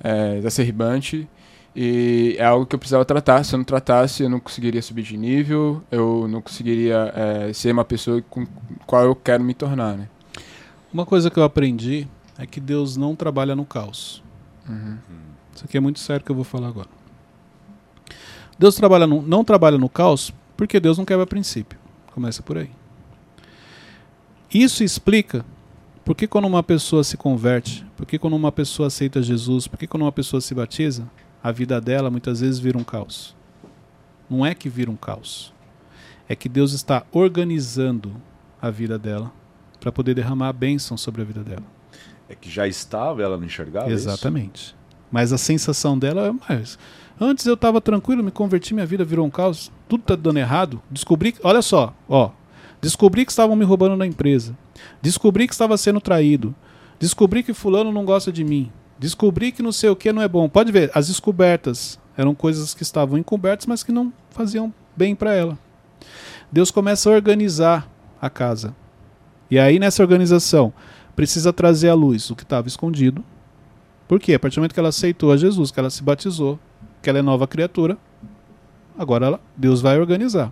[0.03, 1.27] é, exacerbante.
[1.75, 3.43] E é algo que eu precisava tratar.
[3.43, 7.71] Se eu não tratasse, eu não conseguiria subir de nível, eu não conseguiria é, ser
[7.71, 8.45] uma pessoa com
[8.85, 9.97] qual eu quero me tornar.
[9.97, 10.09] Né?
[10.93, 14.21] Uma coisa que eu aprendi é que Deus não trabalha no caos.
[14.67, 14.97] Uhum.
[15.55, 16.89] Isso aqui é muito sério que eu vou falar agora.
[18.59, 21.79] Deus trabalha no, não trabalha no caos porque Deus não quebra princípio.
[22.13, 22.69] Começa por aí.
[24.53, 25.45] Isso explica
[26.03, 29.77] por que quando uma pessoa se converte, por que quando uma pessoa aceita Jesus, por
[29.77, 31.09] que quando uma pessoa se batiza,
[31.43, 33.35] a vida dela muitas vezes vira um caos.
[34.29, 35.53] Não é que vira um caos.
[36.27, 38.15] É que Deus está organizando
[38.61, 39.31] a vida dela
[39.79, 41.63] para poder derramar a bênção sobre a vida dela.
[42.29, 44.09] É que já estava, ela não enxergava isso?
[44.09, 44.75] Exatamente.
[45.11, 46.77] Mas a sensação dela é mais.
[47.19, 50.81] Antes eu estava tranquilo, me converti, minha vida virou um caos, tudo tá dando errado.
[50.89, 52.31] Descobri, olha só, ó,
[52.81, 54.57] descobri que estavam me roubando na empresa.
[55.01, 56.53] Descobri que estava sendo traído.
[56.99, 58.71] Descobri que fulano não gosta de mim.
[58.99, 60.49] Descobri que não sei o que não é bom.
[60.49, 65.33] Pode ver, as descobertas eram coisas que estavam encobertas, mas que não faziam bem para
[65.33, 65.57] ela.
[66.51, 67.89] Deus começa a organizar
[68.21, 68.75] a casa.
[69.49, 70.73] E aí nessa organização
[71.15, 73.23] precisa trazer à luz o que estava escondido.
[74.07, 74.33] Por quê?
[74.33, 76.59] A partir do momento que ela aceitou a Jesus, que ela se batizou,
[77.01, 77.97] que ela é nova criatura,
[78.97, 80.51] agora ela, Deus vai organizar.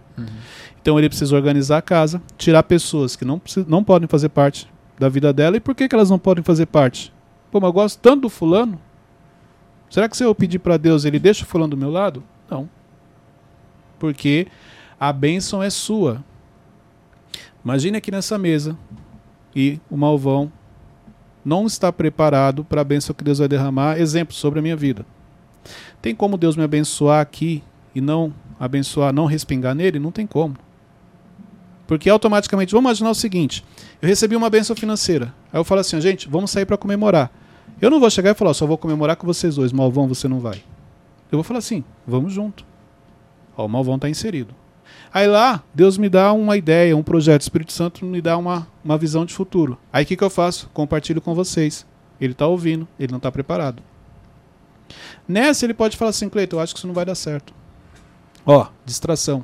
[0.89, 5.07] Então ele precisa organizar a casa, tirar pessoas que não, não podem fazer parte da
[5.07, 5.55] vida dela.
[5.55, 7.13] E por que, que elas não podem fazer parte?
[7.51, 8.81] Pô, mas eu gosto tanto do fulano.
[9.87, 12.23] Será que se eu pedir para Deus, ele deixa o fulano do meu lado?
[12.49, 12.67] Não.
[13.99, 14.47] Porque
[14.99, 16.23] a bênção é sua.
[17.63, 18.75] Imagine aqui nessa mesa
[19.55, 20.51] e o malvão
[21.45, 23.99] não está preparado para a bênção que Deus vai derramar.
[23.99, 25.05] Exemplo sobre a minha vida.
[26.01, 27.61] Tem como Deus me abençoar aqui
[27.93, 29.99] e não abençoar, não respingar nele?
[29.99, 30.57] Não tem como.
[31.89, 33.65] Porque automaticamente, vamos imaginar o seguinte:
[33.99, 35.33] eu recebi uma bênção financeira.
[35.51, 37.31] Aí eu falo assim, gente, vamos sair para comemorar.
[37.81, 40.39] Eu não vou chegar e falar, só vou comemorar com vocês dois, Malvão, você não
[40.39, 40.57] vai.
[41.31, 42.63] Eu vou falar assim, vamos junto.
[43.57, 44.53] Ó, o Malvão está inserido.
[45.11, 48.67] Aí lá, Deus me dá uma ideia, um projeto, o Espírito Santo me dá uma,
[48.85, 49.75] uma visão de futuro.
[49.91, 50.69] Aí o que, que eu faço?
[50.71, 51.87] Compartilho com vocês.
[52.21, 53.81] Ele está ouvindo, ele não está preparado.
[55.27, 57.51] Nessa ele pode falar assim, Cleiton, eu acho que isso não vai dar certo.
[58.45, 59.43] Ó, distração.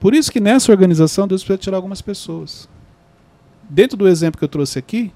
[0.00, 2.68] Por isso que nessa organização Deus precisa tirar algumas pessoas.
[3.68, 5.12] Dentro do exemplo que eu trouxe aqui,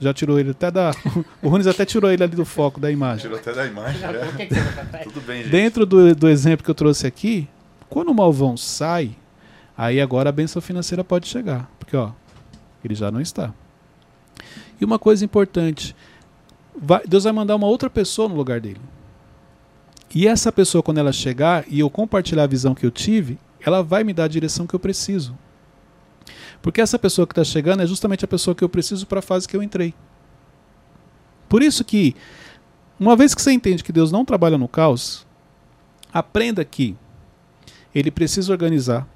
[0.00, 0.92] já tirou ele até da.
[1.42, 3.22] o Runes até tirou ele ali do foco da imagem.
[3.22, 4.00] Tirou até da imagem.
[4.04, 4.98] É.
[5.04, 5.50] Tudo bem, gente.
[5.50, 7.48] Dentro do, do exemplo que eu trouxe aqui,
[7.90, 9.10] quando o malvão sai,
[9.76, 11.70] aí agora a benção financeira pode chegar.
[11.78, 12.12] Porque, ó,
[12.84, 13.52] ele já não está.
[14.80, 15.94] E uma coisa importante:
[16.80, 18.80] vai- Deus vai mandar uma outra pessoa no lugar dele.
[20.14, 23.82] E essa pessoa, quando ela chegar e eu compartilhar a visão que eu tive, ela
[23.82, 25.36] vai me dar a direção que eu preciso.
[26.60, 29.22] Porque essa pessoa que está chegando é justamente a pessoa que eu preciso para a
[29.22, 29.94] fase que eu entrei.
[31.48, 32.14] Por isso que,
[32.98, 35.26] uma vez que você entende que Deus não trabalha no caos,
[36.12, 36.96] aprenda que
[37.94, 39.06] ele precisa organizar,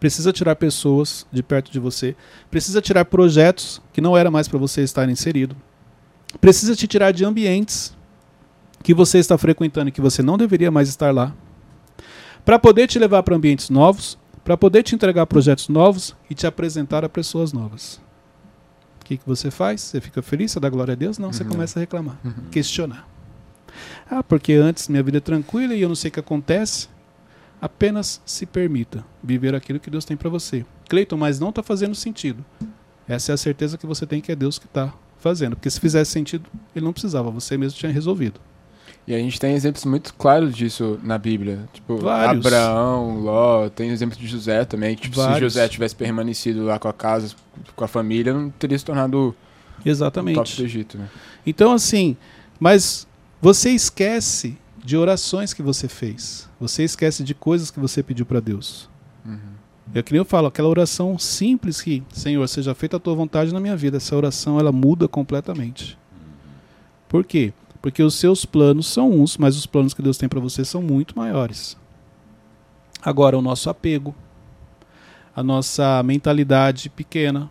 [0.00, 2.16] precisa tirar pessoas de perto de você,
[2.50, 5.56] precisa tirar projetos que não era mais para você estar inserido,
[6.40, 7.94] precisa te tirar de ambientes
[8.82, 11.34] que você está frequentando e que você não deveria mais estar lá,
[12.46, 16.46] para poder te levar para ambientes novos, para poder te entregar projetos novos e te
[16.46, 18.00] apresentar a pessoas novas.
[19.00, 19.80] O que, que você faz?
[19.80, 20.52] Você fica feliz?
[20.52, 21.18] Você dá glória a Deus?
[21.18, 21.48] Não, você Uhum.
[21.50, 22.32] começa a reclamar, Uhum.
[22.50, 23.06] questionar.
[24.08, 26.88] Ah, porque antes minha vida é tranquila e eu não sei o que acontece.
[27.60, 30.64] Apenas se permita viver aquilo que Deus tem para você.
[30.88, 32.44] Cleiton, mas não está fazendo sentido.
[33.08, 35.56] Essa é a certeza que você tem que é Deus que está fazendo.
[35.56, 38.40] Porque se fizesse sentido, ele não precisava, você mesmo tinha resolvido.
[39.06, 41.60] E a gente tem exemplos muito claros disso na Bíblia.
[41.72, 42.44] Tipo, Vários.
[42.44, 44.96] Abraão, Ló, tem exemplo de José também.
[44.96, 45.40] que, Tipo, se.
[45.40, 47.34] José tivesse permanecido lá com a casa,
[47.76, 49.36] com a família, não teria se tornado o top
[49.84, 50.62] do Exatamente.
[50.62, 51.08] Egito, né?
[51.46, 52.16] Então, assim,
[52.58, 53.06] mas
[53.40, 56.48] você esquece de orações que você fez.
[56.58, 58.88] Você esquece de coisas que você pediu para Deus.
[59.24, 59.38] Uhum.
[59.94, 63.54] É que nem eu falo, aquela oração simples que, Senhor, seja feita a tua vontade
[63.54, 63.98] na minha vida.
[63.98, 65.96] Essa oração, ela muda completamente.
[67.08, 67.52] Por quê?
[67.86, 70.82] Porque os seus planos são uns, mas os planos que Deus tem para você são
[70.82, 71.76] muito maiores.
[73.00, 74.12] Agora, o nosso apego,
[75.32, 77.48] a nossa mentalidade pequena,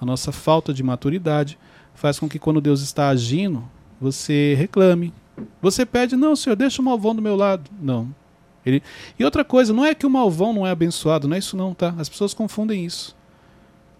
[0.00, 1.58] a nossa falta de maturidade,
[1.92, 3.68] faz com que quando Deus está agindo,
[4.00, 5.12] você reclame.
[5.60, 7.70] Você pede, não, Senhor, deixa o malvão do meu lado.
[7.78, 8.08] Não.
[8.64, 8.82] Ele...
[9.18, 11.74] E outra coisa, não é que o malvão não é abençoado, não é isso não,
[11.74, 11.94] tá?
[11.98, 13.14] As pessoas confundem isso.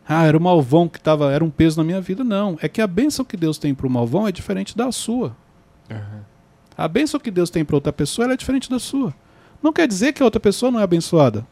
[0.09, 2.25] Ah, era o malvão que tava, era um peso na minha vida.
[2.25, 5.37] Não, é que a bênção que Deus tem para o malvão é diferente da sua.
[5.91, 6.21] Uhum.
[6.77, 9.15] A bênção que Deus tem para outra pessoa é diferente da sua.
[9.63, 11.47] Não quer dizer que a outra pessoa não é abençoada.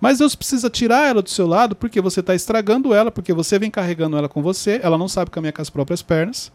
[0.00, 3.58] Mas Deus precisa tirar ela do seu lado porque você está estragando ela, porque você
[3.58, 6.52] vem carregando ela com você, ela não sabe caminhar com as próprias pernas.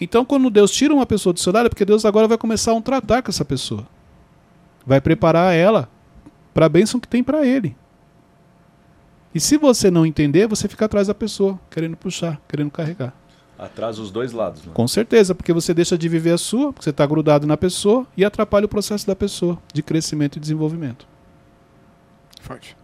[0.00, 2.72] Então, quando Deus tira uma pessoa do seu lado, é porque Deus agora vai começar
[2.72, 3.86] a um tratar com essa pessoa.
[4.84, 5.88] Vai preparar ela
[6.52, 7.76] para a bênção que tem para ele.
[9.32, 13.14] E se você não entender, você fica atrás da pessoa, querendo puxar, querendo carregar.
[13.58, 14.64] Atrás os dois lados.
[14.64, 14.72] Né?
[14.74, 18.06] Com certeza, porque você deixa de viver a sua, porque você está grudado na pessoa
[18.16, 21.06] e atrapalha o processo da pessoa de crescimento e desenvolvimento.
[22.40, 22.76] Forte.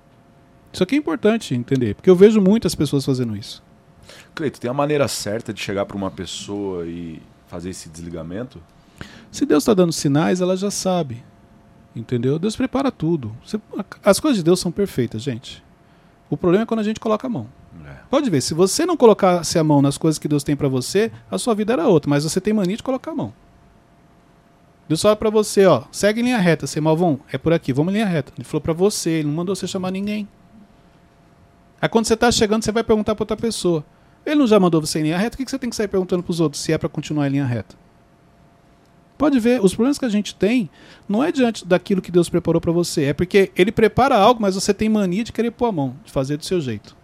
[0.72, 3.62] Isso aqui é importante entender, porque eu vejo muitas pessoas fazendo isso.
[4.34, 8.62] Cleito, tem a maneira certa de chegar para uma pessoa e fazer esse desligamento?
[9.30, 11.24] Se Deus está dando sinais, ela já sabe.
[11.94, 12.38] Entendeu?
[12.38, 13.36] Deus prepara tudo.
[13.44, 13.60] Você-
[14.04, 15.62] as coisas de Deus são perfeitas, gente.
[16.28, 17.48] O problema é quando a gente coloca a mão.
[18.10, 21.12] Pode ver, se você não colocasse a mão nas coisas que Deus tem pra você,
[21.30, 23.32] a sua vida era outra, mas você tem mania de colocar a mão.
[24.88, 27.92] Deus fala pra você, ó, segue em linha reta, você malvão, é por aqui, vamos
[27.92, 28.32] em linha reta.
[28.36, 30.28] Ele falou pra você, ele não mandou você chamar ninguém.
[31.80, 33.84] Aí quando você tá chegando, você vai perguntar pra outra pessoa.
[34.26, 36.24] Ele não já mandou você em linha reta, o que você tem que sair perguntando
[36.24, 37.76] pros outros se é pra continuar em linha reta?
[39.16, 40.68] Pode ver, os problemas que a gente tem
[41.08, 44.56] não é diante daquilo que Deus preparou pra você, é porque ele prepara algo, mas
[44.56, 46.98] você tem mania de querer pôr a mão, de fazer do seu jeito.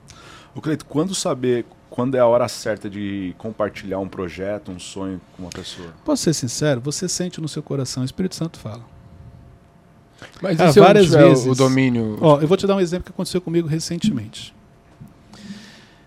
[0.57, 5.21] O Cleito, quando saber quando é a hora certa de compartilhar um projeto, um sonho
[5.37, 5.93] com uma pessoa?
[6.05, 6.81] Posso ser sincero?
[6.81, 8.83] Você sente no seu coração, o Espírito Santo fala.
[10.41, 11.47] Mas Ah, várias vezes.
[11.47, 12.19] o domínio?
[12.21, 14.55] Ó, eu vou te dar um exemplo que aconteceu comigo recentemente.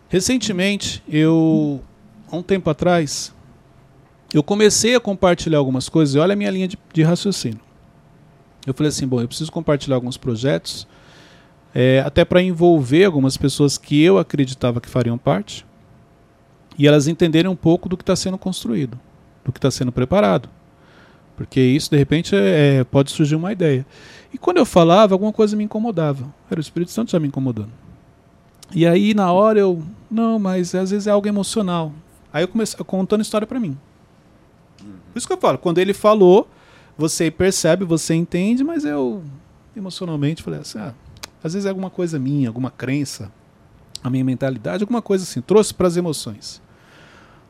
[0.10, 1.80] Recentemente, eu,
[2.32, 3.32] há um tempo atrás,
[4.34, 7.60] eu comecei a compartilhar algumas coisas, e olha a minha linha de, de raciocínio.
[8.66, 10.88] Eu falei assim, bom, eu preciso compartilhar alguns projetos,
[11.74, 15.66] é, até para envolver algumas pessoas que eu acreditava que fariam parte,
[16.78, 19.00] e elas entenderem um pouco do que está sendo construído,
[19.44, 20.50] do que está sendo preparado.
[21.36, 23.86] Porque isso, de repente, é, pode surgir uma ideia.
[24.34, 26.34] E quando eu falava, alguma coisa me incomodava.
[26.50, 27.72] Era o Espírito Santo já me incomodando.
[28.74, 29.82] E aí, na hora, eu.
[30.12, 31.94] Não, mas às vezes é algo emocional.
[32.32, 33.78] Aí eu comecei contando história pra mim.
[34.78, 36.48] Por isso que eu falo, quando ele falou,
[36.98, 39.24] você percebe, você entende, mas eu
[39.76, 40.94] emocionalmente falei assim: ah,
[41.44, 43.32] às vezes é alguma coisa minha, alguma crença,
[44.04, 45.42] a minha mentalidade, alguma coisa assim.
[45.42, 46.62] Trouxe pras emoções.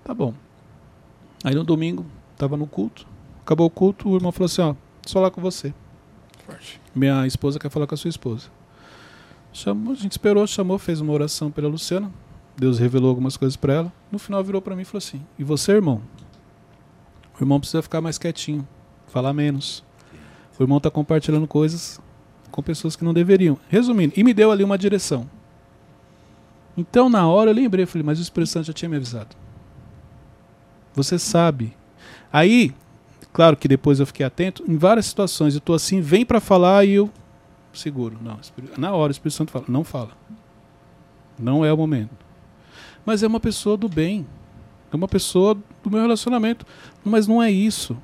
[0.04, 0.34] Tá bom.
[1.44, 2.06] Aí no domingo,
[2.38, 3.08] tava no culto.
[3.42, 4.76] Acabou o culto, o irmão falou assim: ó,
[5.06, 5.74] só lá com você.
[6.46, 6.80] Forte.
[6.94, 8.48] Minha esposa quer falar com a sua esposa.
[9.52, 12.12] Chamou, a gente esperou, chamou, fez uma oração pela Luciana.
[12.56, 13.94] Deus revelou algumas coisas para ela.
[14.12, 16.02] No final virou para mim e falou assim: "E você, irmão?
[17.40, 18.68] O irmão precisa ficar mais quietinho,
[19.08, 19.84] falar menos.
[20.60, 22.02] O irmão está compartilhando coisas
[22.52, 25.30] com pessoas que não deveriam." Resumindo, e me deu ali uma direção.
[26.78, 29.36] Então, na hora eu lembrei, falei: "Mas o Espírito Santo já tinha me avisado.
[30.94, 31.76] Você sabe."
[32.32, 32.74] Aí,
[33.34, 35.56] claro que depois eu fiquei atento em várias situações.
[35.56, 37.10] Eu tô assim, vem para falar e eu
[37.74, 38.18] seguro.
[38.22, 38.40] Não,
[38.78, 40.12] na hora o Espírito Santo fala, não fala.
[41.38, 42.26] Não é o momento.
[43.06, 44.28] Mas é uma pessoa do bem.
[44.92, 46.66] É uma pessoa do meu relacionamento.
[47.04, 47.98] Mas não é isso.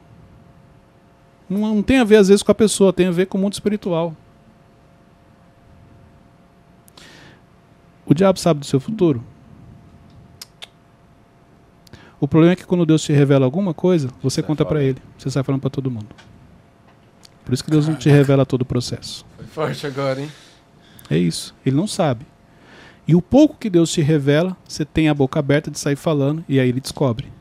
[1.50, 3.42] Não, não tem a ver às vezes com a pessoa, tem a ver com o
[3.42, 4.16] mundo espiritual.
[8.06, 9.24] O diabo sabe do seu futuro?
[12.20, 14.84] O problema é que quando Deus te revela alguma coisa, você Sai conta pra fora.
[14.84, 15.02] ele.
[15.18, 16.08] Você sai falando pra todo mundo.
[17.44, 19.26] Por isso que Deus não te revela todo o processo.
[19.38, 20.32] Foi forte agora, hein?
[21.10, 21.54] É isso.
[21.66, 22.26] Ele não sabe.
[23.08, 26.44] E o pouco que Deus te revela, você tem a boca aberta de sair falando
[26.50, 27.32] e aí ele descobre.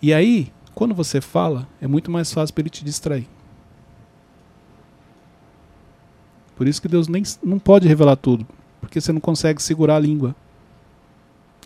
[0.00, 3.26] E aí, quando você fala, é muito mais fácil para ele te distrair.
[6.54, 8.46] Por isso que Deus nem não pode revelar tudo,
[8.86, 10.34] porque você não consegue segurar a língua.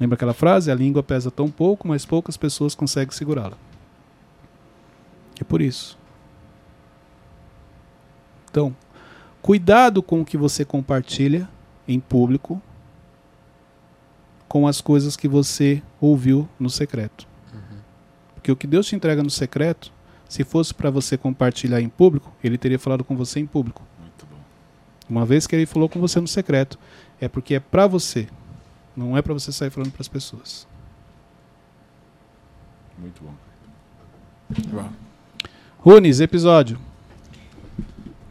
[0.01, 0.71] Lembra aquela frase?
[0.71, 3.59] A língua pesa tão pouco, mas poucas pessoas conseguem segurá-la.
[5.39, 5.99] É por isso.
[8.51, 8.75] Então,
[9.43, 11.47] cuidado com o que você compartilha
[11.87, 12.61] em público
[14.49, 17.29] com as coisas que você ouviu no secreto.
[18.35, 19.93] Porque o que Deus te entrega no secreto,
[20.27, 23.85] se fosse para você compartilhar em público, ele teria falado com você em público.
[25.09, 26.79] Uma vez que ele falou com você no secreto,
[27.21, 28.27] é porque é para você,
[28.97, 30.67] não é para você sair falando para as pessoas.
[32.99, 33.35] Muito bom.
[34.75, 34.91] Uau.
[35.79, 36.79] Runes, episódio.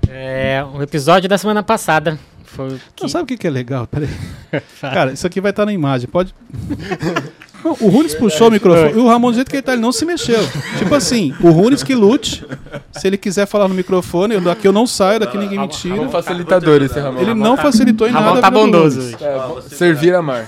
[0.08, 3.04] É, o episódio da semana passada foi que...
[3.04, 3.88] Não, sabe o que, que é legal?
[3.88, 4.10] Peraí.
[4.82, 6.10] Cara, isso aqui vai estar na imagem.
[6.10, 6.34] Pode.
[7.64, 8.94] O Runes puxou o microfone.
[8.94, 10.40] E o Ramon, do jeito que ele tá, ele não se mexeu.
[10.78, 12.46] Tipo assim, o Runes que lute.
[12.92, 15.68] Se ele quiser falar no microfone, eu- daqui eu não saio, daqui ninguém me Ramon
[15.70, 16.10] tira.
[16.10, 17.20] facilitador esse Ramon.
[17.20, 18.40] Ele não facilitou em Ramon nada.
[18.40, 19.16] a tá bondoso.
[19.22, 20.48] É, vou- servir amar.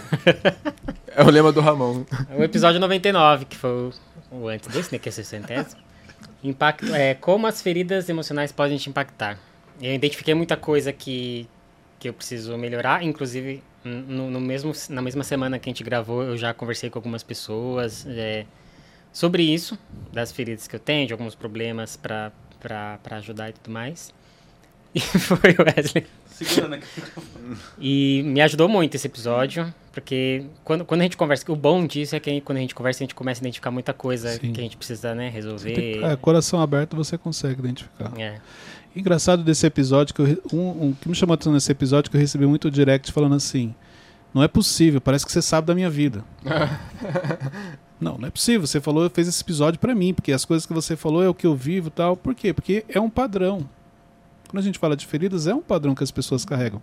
[1.16, 2.04] É o lema do Ramon.
[2.30, 3.92] É o episódio 99, que foi o,
[4.32, 5.68] o antes desse, né, que é 60.
[6.44, 9.38] Impacto, é, como as feridas emocionais podem te impactar.
[9.82, 11.48] Eu identifiquei muita coisa que,
[12.02, 16.24] que eu preciso melhorar, inclusive no, no mesmo, na mesma semana que a gente gravou,
[16.24, 18.48] eu já conversei com algumas pessoas é,
[19.14, 19.78] sobre isso,
[20.12, 22.32] das feridas que eu tenho, de alguns problemas para
[23.12, 24.12] ajudar e tudo mais.
[24.94, 26.06] E foi o Wesley.
[26.46, 26.88] Segurando aqui.
[27.80, 32.16] E me ajudou muito esse episódio, porque quando, quando a gente conversa, o bom disso
[32.16, 34.54] é que quando a gente conversa, a gente começa a identificar muita coisa Sim.
[34.54, 36.04] que a gente precisa né, Tem- resolver.
[36.04, 38.12] é, coração aberto você consegue identificar.
[38.18, 38.40] É.
[38.96, 42.16] Engraçado desse episódio, que eu, um, um que me chamou a atenção nesse episódio, que
[42.16, 43.74] eu recebi muito direct falando assim:
[44.34, 46.24] Não é possível, parece que você sabe da minha vida.
[48.00, 48.66] não, não é possível.
[48.66, 51.34] Você falou, fez esse episódio pra mim, porque as coisas que você falou é o
[51.34, 52.16] que eu vivo e tal.
[52.18, 52.54] Por quê?
[52.54, 53.68] Porque é um padrão.
[54.52, 56.82] Quando a gente fala de feridas, é um padrão que as pessoas carregam.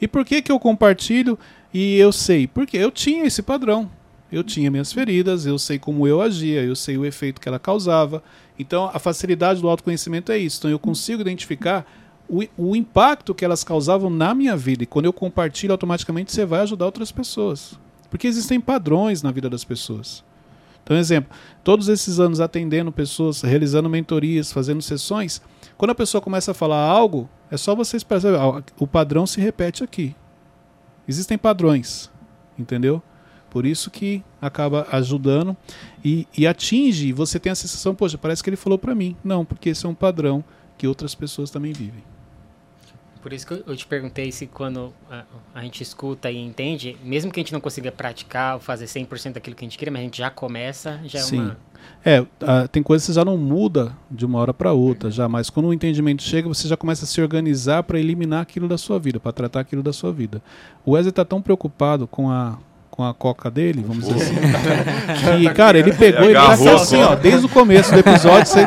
[0.00, 1.36] E por que, que eu compartilho
[1.74, 2.46] e eu sei?
[2.46, 3.90] Porque eu tinha esse padrão.
[4.30, 7.58] Eu tinha minhas feridas, eu sei como eu agia, eu sei o efeito que ela
[7.58, 8.22] causava.
[8.56, 10.58] Então, a facilidade do autoconhecimento é isso.
[10.60, 11.84] Então, eu consigo identificar
[12.28, 14.84] o, o impacto que elas causavam na minha vida.
[14.84, 17.76] E quando eu compartilho, automaticamente você vai ajudar outras pessoas.
[18.08, 20.22] Porque existem padrões na vida das pessoas.
[20.88, 25.42] Então, exemplo, todos esses anos atendendo pessoas, realizando mentorias, fazendo sessões,
[25.76, 29.38] quando a pessoa começa a falar algo, é só vocês perceberem, ó, o padrão se
[29.38, 30.16] repete aqui.
[31.06, 32.10] Existem padrões,
[32.58, 33.02] entendeu?
[33.50, 35.54] Por isso que acaba ajudando
[36.02, 39.14] e, e atinge, você tem a sensação, poxa, parece que ele falou pra mim.
[39.22, 40.42] Não, porque esse é um padrão
[40.78, 42.02] que outras pessoas também vivem.
[43.28, 45.22] Por isso que eu- te perguntei se quando a,
[45.54, 49.34] a gente escuta e entende, mesmo que a gente não consiga praticar ou fazer 100%
[49.34, 51.40] daquilo que a gente queria, mas a gente já começa, já é Sim.
[51.40, 51.58] uma...
[52.02, 52.24] É,
[52.72, 55.66] tem coisas que você já não muda de uma hora para outra, já, mas quando
[55.66, 59.20] o entendimento chega, você já começa a se organizar para eliminar aquilo da sua vida,
[59.20, 60.42] para tratar aquilo da sua vida.
[60.86, 62.58] O Wesley tá tão preocupado com a
[62.98, 64.34] com a coca dele, vamos dizer assim,
[65.46, 68.46] que, cara, ele pegou, ele tá Agarrou a assim, ó, desde o começo do episódio,
[68.48, 68.66] você,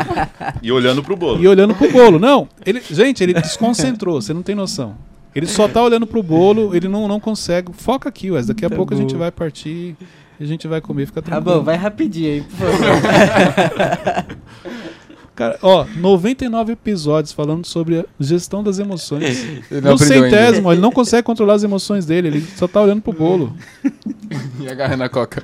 [0.63, 1.43] E olhando pro bolo.
[1.43, 2.17] e olhando pro bolo.
[2.17, 4.95] Não, ele, gente, ele desconcentrou, você não tem noção.
[5.35, 7.73] Ele só tá olhando pro bolo, ele não, não consegue.
[7.73, 9.19] Foca aqui, Wesley, daqui a Tá pouco a gente bom.
[9.19, 9.97] vai partir
[10.39, 11.57] e a gente vai comer, fica Tá tranquilo.
[11.57, 14.25] bom, vai rapidinho aí, por favor.
[15.35, 19.43] Cara, ó, 99 episódios falando sobre a gestão das emoções.
[19.71, 20.37] No aprendeu ainda.
[20.37, 23.55] centésimo, ele não consegue controlar as emoções dele, ele só tá olhando pro bolo.
[24.59, 25.43] E agarrando a coca.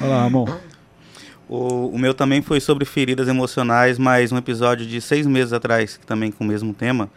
[0.00, 0.46] Olha lá, Ramon.
[1.48, 5.96] O, o meu também foi sobre feridas emocionais, mas um episódio de seis meses atrás,
[5.98, 7.10] que também com o mesmo tema.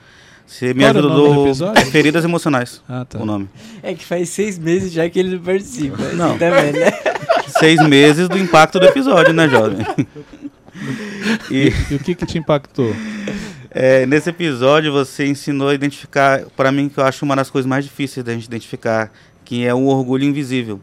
[0.46, 1.46] Você me Qual era o nome do ajudou.
[1.48, 1.82] episódio?
[1.82, 3.20] É Feridas emocionais, Ah, tá.
[3.20, 3.50] o nome.
[3.84, 5.98] É que faz seis meses já que ele não participa.
[6.14, 6.34] Não.
[6.34, 6.92] Você tá vendo, né?
[7.60, 9.86] Seis meses do impacto do episódio, né, jovem?
[11.52, 12.94] E E o que que te impactou?
[13.72, 17.68] é, nesse episódio você ensinou a identificar, para mim, que eu acho uma das coisas
[17.68, 19.12] mais difíceis da gente identificar,
[19.46, 20.82] que é o orgulho invisível.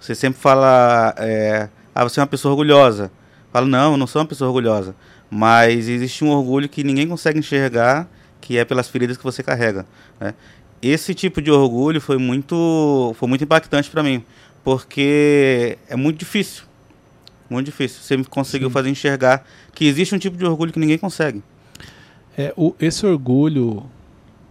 [0.00, 3.10] Você sempre fala, é, ah, você é uma pessoa orgulhosa.
[3.52, 4.94] Fala, não, eu não sou uma pessoa orgulhosa.
[5.30, 8.08] Mas existe um orgulho que ninguém consegue enxergar,
[8.40, 9.84] que é pelas feridas que você carrega.
[10.20, 10.34] né?
[10.80, 14.24] Esse tipo de orgulho foi muito, foi muito impactante para mim,
[14.62, 16.67] porque é muito difícil.
[17.50, 18.00] Muito difícil.
[18.02, 18.72] Você conseguiu Sim.
[18.74, 21.42] fazer enxergar que existe um tipo de orgulho que ninguém consegue.
[22.36, 23.84] É, o, esse orgulho.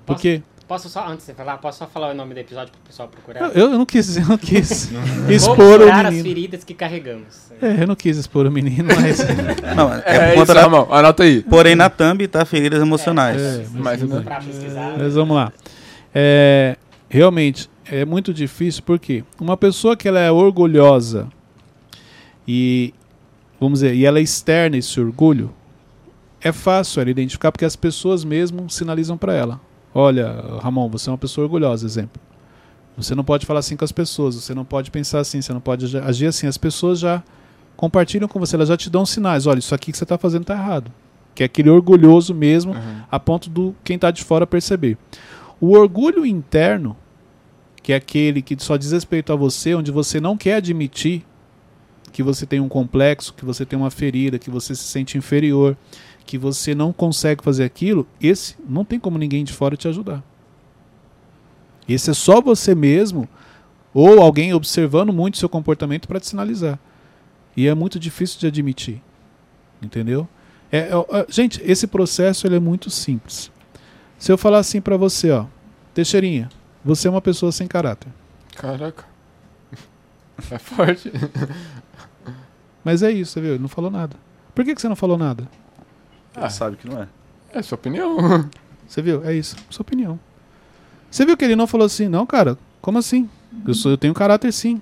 [0.05, 0.41] Porque.
[0.67, 2.87] Posso só, antes de você falar, posso só falar o nome do episódio para o
[2.87, 3.39] pessoal procurar?
[3.55, 4.91] Eu, eu não quis, eu não quis
[5.29, 6.27] expor o curar as menino.
[6.27, 7.47] feridas que carregamos.
[7.61, 9.19] É, eu não quis expor o menino, mas.
[9.75, 10.87] Não, é, É, por isso, da- Ramon.
[10.91, 11.41] Anota aí.
[11.43, 13.41] Porém, na thumb tá feridas emocionais.
[13.41, 14.23] É, Mas não- bem.
[14.25, 14.95] Para pesquisar.
[14.97, 15.53] Mas vamos lá.
[16.13, 16.75] É,
[17.07, 21.29] realmente, é muito difícil porque uma pessoa que ela é orgulhosa
[22.47, 22.93] e,
[23.59, 25.51] vamos dizer, e ela externa esse orgulho,
[26.41, 29.59] é fácil ela identificar porque as pessoas mesmo sinalizam para ela.
[29.93, 32.21] Olha, Ramon, você é uma pessoa orgulhosa, exemplo.
[32.95, 35.61] Você não pode falar assim com as pessoas, você não pode pensar assim, você não
[35.61, 36.47] pode agi- agir assim.
[36.47, 37.23] As pessoas já
[37.75, 39.45] compartilham com você, elas já te dão sinais.
[39.45, 40.91] Olha, isso aqui que você está fazendo está errado.
[41.35, 43.01] Que é aquele orgulhoso mesmo, Uhum.
[43.11, 44.97] a ponto do quem está de fora perceber.
[45.61, 46.95] O orgulho interno,
[47.83, 51.23] que é aquele que só diz respeito a você, onde você não quer admitir
[52.11, 55.77] que você tem um complexo, que você tem uma ferida, que você se sente inferior,
[56.25, 60.23] que você não consegue fazer aquilo, esse não tem como ninguém de fora te ajudar.
[61.87, 63.27] Esse é só você mesmo
[63.93, 66.77] ou alguém observando muito seu comportamento para te sinalizar.
[67.55, 69.01] E é muito difícil de admitir.
[69.81, 70.27] Entendeu?
[70.71, 73.49] É, é, é, gente, esse processo ele é muito simples.
[74.19, 75.45] Se eu falar assim pra você, ó,
[75.93, 76.49] Teixeirinha,
[76.83, 78.11] você é uma pessoa sem caráter.
[78.55, 79.05] Caraca.
[80.51, 81.11] É forte.
[82.87, 83.49] Mas é isso, você viu?
[83.55, 84.15] Ele não falou nada.
[84.55, 85.45] Por que, que você não falou nada?
[86.37, 87.07] Ele sabe que não é.
[87.51, 88.15] É sua opinião.
[88.87, 89.21] Você viu?
[89.25, 89.57] É isso.
[89.69, 90.17] Sua opinião.
[91.11, 92.57] Você viu que ele não falou assim, não, cara?
[92.81, 93.29] Como assim?
[93.67, 94.81] Eu, sou, eu tenho caráter sim.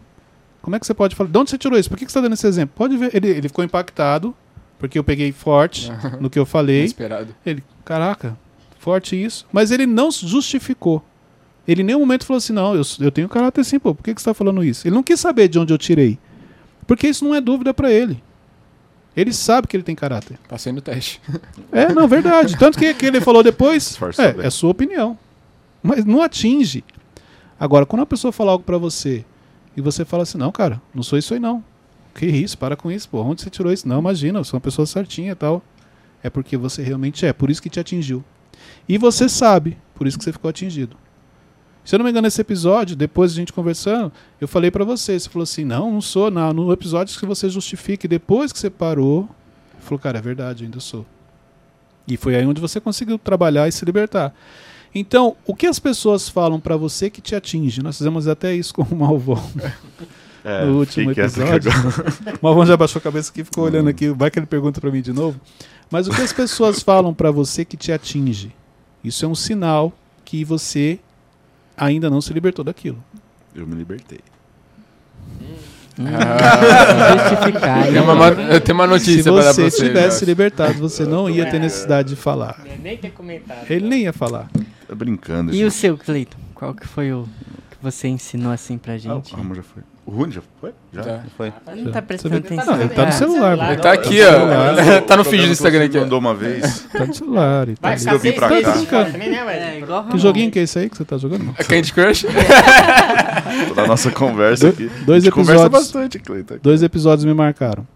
[0.61, 1.31] Como é que você pode falar?
[1.31, 1.89] De onde você tirou isso?
[1.89, 2.75] Por que, que você está dando esse exemplo?
[2.77, 3.09] Pode ver.
[3.15, 4.35] Ele, ele ficou impactado,
[4.77, 5.91] Porque eu peguei forte
[6.21, 6.81] no que eu falei.
[6.81, 7.35] Inesperado.
[7.43, 8.37] Ele, caraca,
[8.77, 9.47] forte isso.
[9.51, 11.03] Mas ele não justificou.
[11.67, 14.13] Ele em nenhum momento falou assim, não, eu, eu tenho caráter sim, pô, por que,
[14.13, 14.87] que você está falando isso?
[14.87, 16.19] Ele não quis saber de onde eu tirei.
[16.87, 18.21] Porque isso não é dúvida para ele.
[19.15, 20.37] Ele sabe que ele tem caráter.
[20.47, 21.21] Passei no teste.
[21.71, 22.57] É, não, verdade.
[22.57, 25.17] Tanto que, que ele falou depois, é, é sua opinião.
[25.81, 26.83] Mas não atinge.
[27.59, 29.23] Agora, quando a pessoa fala algo pra você
[29.75, 31.63] e você fala assim, não, cara, não sou isso aí não.
[32.13, 33.21] Que isso, para com isso, pô.
[33.21, 33.87] Onde você tirou isso?
[33.87, 35.61] Não, imagina, eu sou uma pessoa certinha e tal.
[36.23, 38.23] É porque você realmente é, por isso que te atingiu.
[38.87, 40.97] E você sabe, por isso que você ficou atingido.
[41.85, 44.11] Se eu não me engano, nesse episódio, depois a gente conversando,
[44.41, 46.51] eu falei pra você, você falou assim, não, não sou, não.
[46.51, 49.29] No episódio que você justifique, depois que você parou,
[49.79, 51.05] falou, cara, é verdade, eu ainda sou.
[52.07, 54.33] E foi aí onde você conseguiu trabalhar e se libertar.
[54.93, 57.83] Então, o que as pessoas falam pra você que te atinge?
[57.83, 59.43] Nós fizemos até isso com o Malvão
[60.43, 61.71] É, no último episódio.
[61.71, 64.09] o Malvão já baixou a cabeça aqui e ficou olhando aqui.
[64.09, 65.39] Vai que ele pergunta pra mim de novo.
[65.91, 68.55] Mas o que as pessoas falam pra você que te atinge?
[69.03, 69.91] Isso é um sinal
[70.23, 70.99] que você
[71.77, 73.03] ainda não se libertou daquilo.
[73.55, 74.19] Eu me libertei.
[75.97, 77.83] Justificar.
[77.87, 79.87] Tem uma, eu tenho uma notícia se pra dar pra você você.
[79.87, 82.57] tivesse se libertado, você não ia ter necessidade de falar.
[82.59, 83.65] Não ia nem ter comentado.
[83.71, 84.49] Ele nem ia falar.
[84.87, 85.51] Tá brincando.
[85.51, 85.65] E gente.
[85.67, 86.37] o seu, Cleiton?
[86.53, 87.23] Qual que foi o
[87.71, 89.33] que você ensinou assim pra Ah, gente?
[89.33, 89.83] o Ramon já foi.
[90.05, 90.71] O Rune já foi?
[90.93, 91.03] Já?
[91.03, 91.23] Tá.
[91.35, 91.51] Foi.
[91.77, 92.75] Não tá prestando vê- atenção.
[92.75, 93.71] Não, ele tá no celular.
[93.71, 95.01] Ele tá aqui, ó.
[95.01, 95.99] tá no feed do Instagram aqui.
[95.99, 96.87] mandou uma vez.
[96.91, 97.69] Tá no celular.
[97.69, 97.99] e tá ali.
[97.99, 98.49] ficar eu pra
[98.85, 100.03] cá.
[100.11, 101.51] Que joguinho que é esse aí que você tá jogando?
[101.53, 102.25] Candy Crush?
[103.69, 104.89] Toda a nossa conversa aqui.
[105.05, 105.67] Dois episódios.
[105.69, 106.57] bastante, Cleiton.
[106.61, 107.87] Dois episódios me marcaram.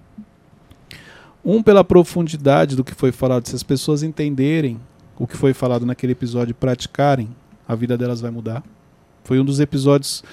[1.45, 3.47] Um pela profundidade do que foi falado.
[3.47, 4.79] Se as pessoas entenderem
[5.17, 7.29] o que foi falado naquele episódio e praticarem,
[7.67, 8.63] a vida delas vai mudar.
[9.23, 10.23] Foi um dos episódios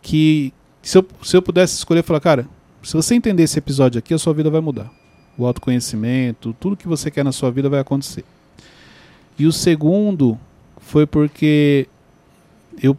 [0.00, 0.52] que,
[0.82, 2.48] se eu, se eu pudesse escolher, falar, cara,
[2.82, 4.90] se você entender esse episódio aqui, a sua vida vai mudar.
[5.38, 8.24] O autoconhecimento, tudo que você quer na sua vida vai acontecer.
[9.38, 10.38] E o segundo
[10.78, 11.86] foi porque
[12.82, 12.96] eu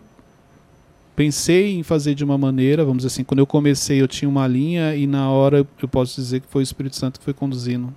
[1.15, 4.47] pensei em fazer de uma maneira, vamos dizer assim, quando eu comecei eu tinha uma
[4.47, 7.93] linha e na hora eu- posso dizer que foi o Espírito Santo que foi conduzindo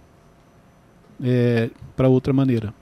[1.97, 2.75] para outra maneira.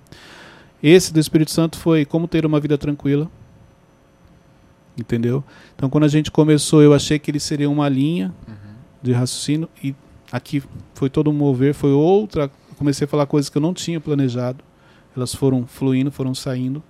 [0.83, 3.31] Esse do Espírito Santo foi como ter uma vida tranquila.
[4.99, 5.43] Entendeu?
[5.75, 8.33] Então quando a gente começou eu achei que ele seria uma linha
[9.03, 9.95] de raciocínio e
[10.31, 10.63] aqui
[10.95, 14.63] foi todo um mover, foi outra, comecei a falar coisas que eu não tinha planejado.
[15.17, 16.83] Elas foram fluindo, foram saindo.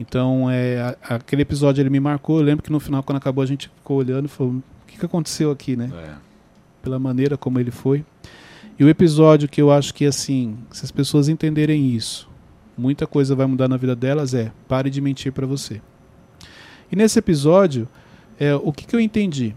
[0.00, 2.38] Então, é, a- aquele episódio ele me marcou.
[2.38, 4.98] Eu lembro que no final, quando acabou, a gente ficou olhando e falou: o que,
[4.98, 5.90] que aconteceu aqui, né?
[5.94, 6.14] É.
[6.82, 8.04] Pela maneira como ele foi.
[8.78, 12.28] E o episódio que eu acho que, assim, se as pessoas entenderem isso,
[12.76, 15.80] muita coisa vai mudar na vida delas é: pare de mentir para você.
[16.90, 17.88] E nesse episódio,
[18.38, 19.54] é, o que, que eu entendi?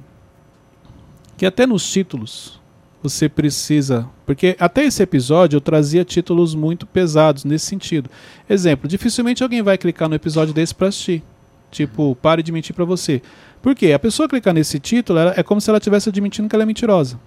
[1.38, 2.59] Que até nos títulos
[3.01, 4.07] você precisa.
[4.25, 8.09] Porque até esse episódio eu trazia títulos muito pesados nesse sentido.
[8.49, 11.23] Exemplo, dificilmente alguém vai clicar no episódio desse para assistir.
[11.71, 13.21] Tipo, pare de mentir para você.
[13.61, 13.93] Por quê?
[13.93, 16.65] A pessoa clicar nesse título ela- é como se ela estivesse admitindo que ela é
[16.65, 17.19] mentirosa.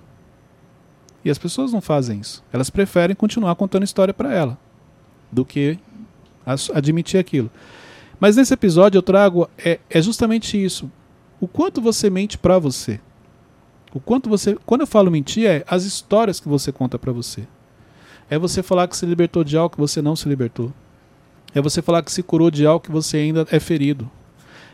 [1.25, 2.45] E as pessoas não fazem isso.
[2.53, 4.59] Elas preferem continuar contando história para ela
[5.33, 5.79] do que
[6.75, 7.51] admitir aquilo.
[8.19, 10.91] Mas nesse episódio eu trago é, é justamente isso.
[11.41, 13.01] O quanto você mente para você.
[13.93, 17.47] O quanto você, quando eu falo mentir é as histórias que você conta para você.
[18.29, 20.73] É você falar que se libertou de algo que você não se libertou.
[21.55, 24.11] É você falar que se curou de algo que você ainda é ferido.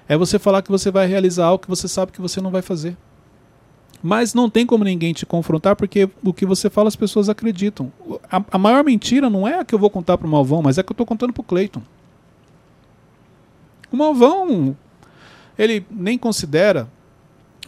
[0.09, 2.63] É você falar que você vai realizar algo que você sabe que você não vai
[2.63, 2.97] fazer.
[4.03, 7.93] Mas não tem como ninguém te confrontar porque o que você fala as pessoas acreditam.
[8.31, 10.81] A, a maior mentira não é a que eu vou contar pro Malvão, mas é
[10.81, 11.83] a que eu tô contando pro Cleiton.
[13.93, 14.77] O Malvão,
[15.59, 16.89] ele nem considera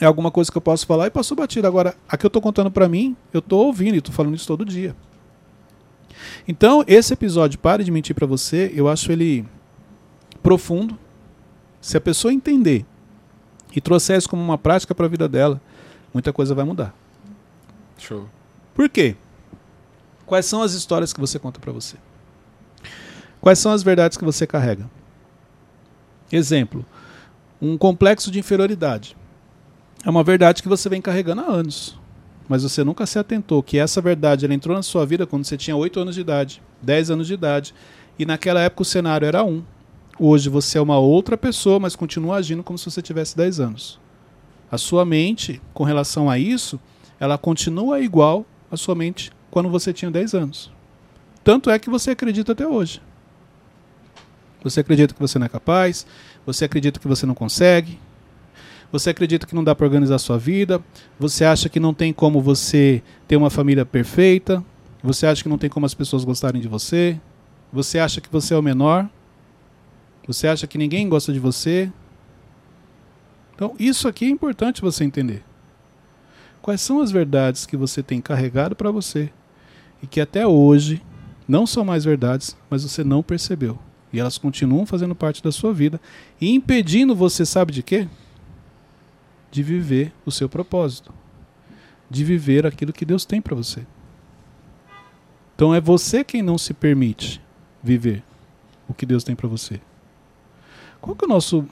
[0.00, 1.66] é alguma coisa que eu posso falar e passou batido.
[1.66, 4.46] Agora, a que eu tô contando pra mim, eu tô ouvindo e tô falando isso
[4.46, 4.96] todo dia.
[6.46, 9.46] Então, esse episódio, pare de mentir pra você, eu acho ele
[10.42, 10.98] profundo.
[11.80, 12.84] Se a pessoa entender
[13.74, 15.60] e trouxer isso como uma prática para a vida dela,
[16.12, 16.94] muita coisa vai mudar.
[17.96, 18.28] Show.
[18.74, 19.16] Por quê?
[20.26, 21.96] Quais são as histórias que você conta para você?
[23.40, 24.88] Quais são as verdades que você carrega?
[26.32, 26.84] Exemplo:
[27.60, 29.14] um complexo de inferioridade.
[30.04, 31.96] É uma verdade que você vem carregando há anos,
[32.48, 35.56] mas você nunca se atentou que essa verdade ela entrou na sua vida quando você
[35.56, 37.74] tinha 8 anos de idade, 10 anos de idade,
[38.18, 39.62] e naquela época o cenário era um.
[40.18, 44.00] Hoje você é uma outra pessoa, mas continua agindo como se você tivesse 10 anos.
[44.70, 46.80] A sua mente, com relação a isso,
[47.20, 50.72] ela continua igual à sua mente quando você tinha 10 anos.
[51.44, 53.00] Tanto é que você acredita até hoje.
[54.62, 56.06] Você acredita que você não é capaz,
[56.46, 57.98] você acredita que você não consegue,
[58.92, 60.82] você acredita que não dá para organizar a sua vida,
[61.18, 64.62] você acha que não tem como você ter uma família perfeita,
[65.02, 67.20] Você acha que não tem como as pessoas gostarem de você?
[67.72, 69.08] Você acha que você é o menor?
[70.28, 71.90] Você acha que ninguém gosta de você?
[73.54, 75.42] Então, isso aqui é importante você entender.
[76.60, 79.32] Quais são as verdades que você tem carregado para você
[80.00, 81.02] e que até hoje
[81.48, 83.78] não são mais verdades, mas você não percebeu.
[84.12, 86.00] E elas continuam fazendo parte da sua vida
[86.40, 88.06] e impedindo você, sabe de quê?
[89.50, 91.14] De viver o seu propósito.
[92.10, 93.86] De viver aquilo que Deus tem para você.
[95.54, 97.40] Então é você quem não se permite
[97.82, 98.22] viver
[98.88, 99.80] o que Deus tem para você.
[101.00, 101.66] Qual que é o nosso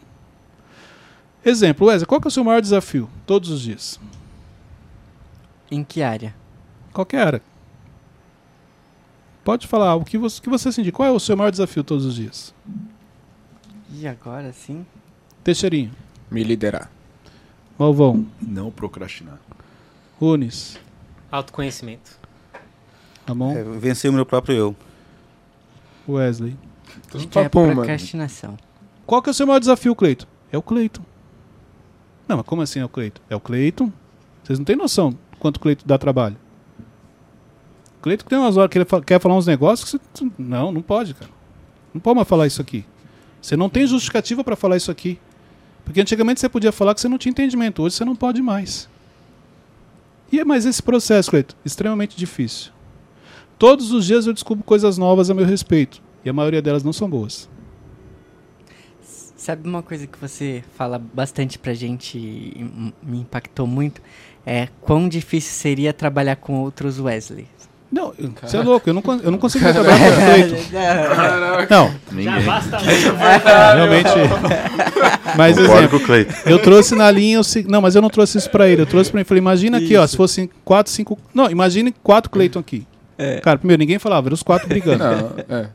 [1.45, 2.07] exemplo, Wesley?
[2.07, 4.01] Qual que é o seu maior desafio todos os dias?
[5.71, 6.35] Em que área?
[6.93, 7.43] Qualquer área.
[9.45, 10.93] Pode falar o que você, o que você sentir.
[10.93, 12.55] Qual é o seu maior desafio todos os dias?
[13.93, 14.85] E agora sim?
[15.43, 15.91] Teixeirinho,
[16.31, 16.91] Me liderar.
[17.79, 19.39] Malvão, Não procrastinar.
[20.21, 20.79] Runes,
[21.33, 22.19] Autoconhecimento.
[23.27, 24.77] Ramon, É, vencer o meu próprio eu.
[26.09, 26.57] Wesley.
[27.15, 27.77] Acho que Papum, é mano.
[27.77, 28.57] procrastinação.
[29.07, 30.27] Qual que é o seu maior desafio, Cleito?
[30.53, 31.03] É o Cleiton.
[32.29, 33.21] Não, mas como assim é o Cleiton?
[33.31, 33.93] É o Cleiton.
[34.43, 36.37] Vocês não têm noção quanto o Cleiton dá trabalho.
[38.01, 40.31] O Cleiton tem umas horas que ele fa- quer falar uns negócios que você...
[40.39, 41.31] Não, não pode, cara.
[41.93, 42.83] Não pode mais falar isso aqui.
[43.43, 45.19] Você não tem justificativa para falar isso aqui.
[45.85, 47.83] Porque antigamente você podia falar que você não tinha entendimento.
[47.83, 48.89] Hoje você não pode mais.
[50.33, 52.73] E é mais esse processo, Cleiton, extremamente difícil.
[53.59, 56.01] Todos os dias eu descubro coisas novas a meu respeito.
[56.25, 57.51] E a maioria delas não são boas.
[59.37, 64.01] Sabe uma coisa que você fala bastante pra gente e me impactou muito?
[64.47, 67.47] É quão difícil seria trabalhar com outros Wesley.
[67.93, 70.57] Não, você é louco, eu não, eu não conseguiria trabalhar com o Cleiton.
[71.69, 74.11] Não, Já basta realmente.
[75.37, 76.33] Mas exemplo, Cleiton.
[76.47, 77.41] eu trouxe na linha.
[77.67, 78.83] Não, mas eu não trouxe isso pra ele.
[78.83, 79.29] Eu trouxe pra ele.
[79.29, 81.19] Falei, imagina aqui, ó, se fossem quatro, cinco.
[81.35, 82.87] Não, imagine quatro Cleiton aqui.
[83.43, 85.05] Cara, primeiro, ninguém falava, eram os quatro brigando.
[85.05, 85.69] Não, é.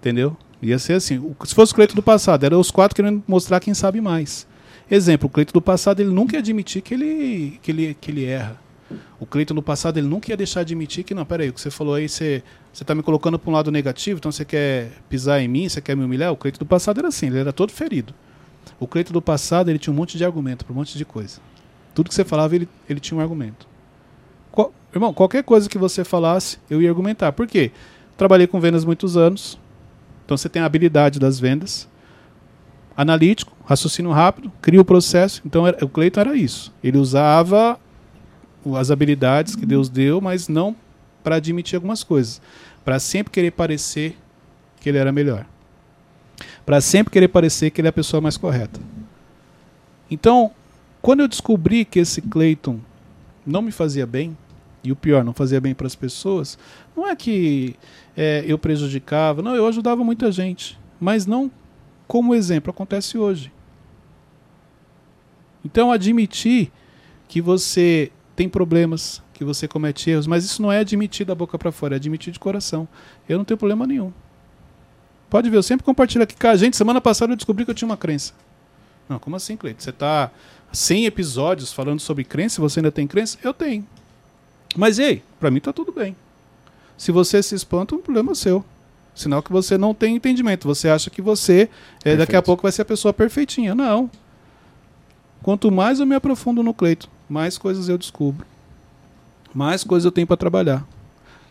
[0.00, 0.36] Entendeu?
[0.62, 1.22] Ia ser assim.
[1.44, 4.46] Se fosse o Cleito do passado, eram os quatro querendo mostrar quem sabe mais.
[4.90, 8.24] Exemplo, o Cleito do passado ele nunca ia admitir que ele, que ele, que ele
[8.24, 8.56] erra.
[9.18, 11.60] O Cleiton do passado ele nunca ia deixar de admitir que, não, peraí, o que
[11.60, 14.90] você falou aí, você, você tá me colocando para um lado negativo, então você quer
[15.08, 16.32] pisar em mim, você quer me humilhar?
[16.32, 18.12] O Cleiton do passado era assim, ele era todo ferido.
[18.78, 21.40] O Cleiton do passado ele tinha um monte de argumento, para um monte de coisa.
[21.94, 23.66] Tudo que você falava, ele, ele tinha um argumento.
[24.50, 27.32] Qual- irmão, qualquer coisa que você falasse, eu ia argumentar.
[27.32, 27.70] Por quê?
[28.16, 29.58] Trabalhei com vendas muitos anos,
[30.24, 31.88] então você tem a habilidade das vendas.
[32.96, 35.42] Analítico, raciocínio rápido, cria o processo.
[35.44, 36.72] Então era- o Cleiton era isso.
[36.82, 37.78] Ele usava
[38.76, 40.74] as habilidades que Deus deu, mas não
[41.22, 42.40] para admitir algumas coisas.
[42.84, 44.16] Para sempre querer parecer
[44.80, 45.46] que ele era melhor.
[46.64, 48.80] Para sempre querer parecer que ele é a pessoa mais correta.
[50.10, 50.50] Então,
[51.02, 52.78] quando eu descobri que esse Cleiton
[53.46, 54.36] não me fazia bem,
[54.82, 56.58] e o pior, não fazia bem para as pessoas,
[56.94, 57.74] não é que
[58.14, 61.50] é, eu prejudicava, não, eu ajudava muita gente, mas não
[62.06, 63.50] como exemplo, acontece hoje.
[65.64, 66.70] Então, admitir
[67.26, 71.58] que você tem problemas, que você comete erros, mas isso não é admitir da boca
[71.58, 72.88] para fora, é admitir de coração.
[73.28, 74.12] Eu não tenho problema nenhum.
[75.28, 76.76] Pode ver, eu sempre compartilho aqui com a gente.
[76.76, 78.32] Semana passada eu descobri que eu tinha uma crença.
[79.08, 79.82] Não, como assim, Cleito?
[79.82, 80.30] Você está
[80.72, 83.38] 100 episódios falando sobre crença você ainda tem crença?
[83.42, 83.86] Eu tenho.
[84.76, 86.16] Mas ei, para mim tá tudo bem.
[86.96, 88.64] Se você se espanta, um problema é seu.
[89.14, 90.66] Sinal que você não tem entendimento.
[90.66, 91.68] Você acha que você
[92.04, 93.74] eh, daqui a pouco vai ser a pessoa perfeitinha.
[93.74, 94.10] Não.
[95.42, 98.46] Quanto mais eu me aprofundo no Cleito, mais coisas eu descubro.
[99.52, 100.86] Mais coisas eu tenho para trabalhar.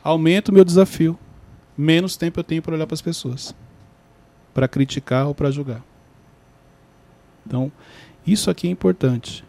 [0.01, 1.19] Aumento o meu desafio.
[1.77, 3.53] Menos tempo eu tenho para olhar para as pessoas.
[4.53, 5.83] Para criticar ou para julgar.
[7.45, 7.69] Então,
[8.25, 9.43] isso aqui é importante.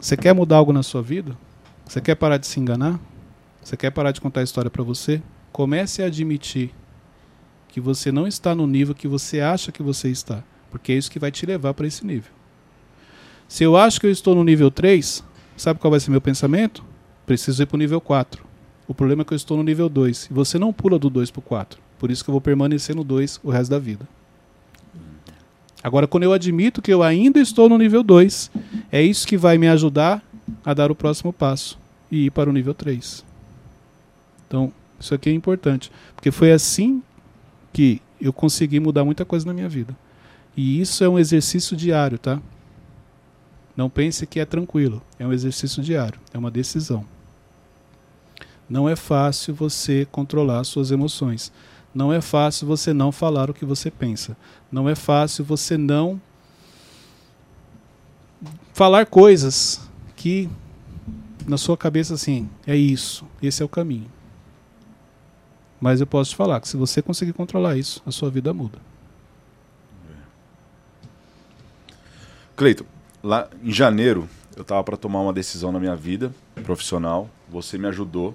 [0.00, 1.38] Você quer mudar algo na sua vida?
[1.86, 2.98] Você quer parar de se enganar?
[3.62, 5.22] Você quer parar de contar a história para você?
[5.52, 6.74] Comece a admitir
[7.68, 11.10] que você não está no nível que você acha que você está, porque é isso
[11.10, 12.39] que vai te levar para esse nível.
[13.50, 15.24] Se eu acho que eu estou no nível 3,
[15.56, 16.84] sabe qual vai ser meu pensamento?
[17.26, 18.44] Preciso ir para o nível 4.
[18.86, 21.32] O problema é que eu estou no nível 2 e você não pula do 2
[21.32, 21.80] para o 4.
[21.98, 24.08] Por isso que eu vou permanecer no 2 o resto da vida.
[25.82, 28.52] Agora, quando eu admito que eu ainda estou no nível 2,
[28.92, 30.22] é isso que vai me ajudar
[30.64, 31.76] a dar o próximo passo
[32.08, 33.24] e ir para o nível 3.
[34.46, 37.02] Então, isso aqui é importante, porque foi assim
[37.72, 39.96] que eu consegui mudar muita coisa na minha vida.
[40.56, 42.40] E isso é um exercício diário, tá?
[43.76, 47.04] Não pense que é tranquilo, é um exercício diário, é uma decisão.
[48.68, 51.52] Não é fácil você controlar suas emoções.
[51.92, 54.36] Não é fácil você não falar o que você pensa.
[54.70, 56.20] Não é fácil você não
[58.72, 59.80] falar coisas
[60.14, 60.48] que
[61.46, 64.10] na sua cabeça assim, é isso, esse é o caminho.
[65.80, 68.78] Mas eu posso te falar que se você conseguir controlar isso, a sua vida muda.
[72.54, 72.84] Cleiton,
[73.22, 76.32] lá em janeiro eu estava para tomar uma decisão na minha vida
[76.64, 77.30] profissional.
[77.48, 78.34] Você me ajudou.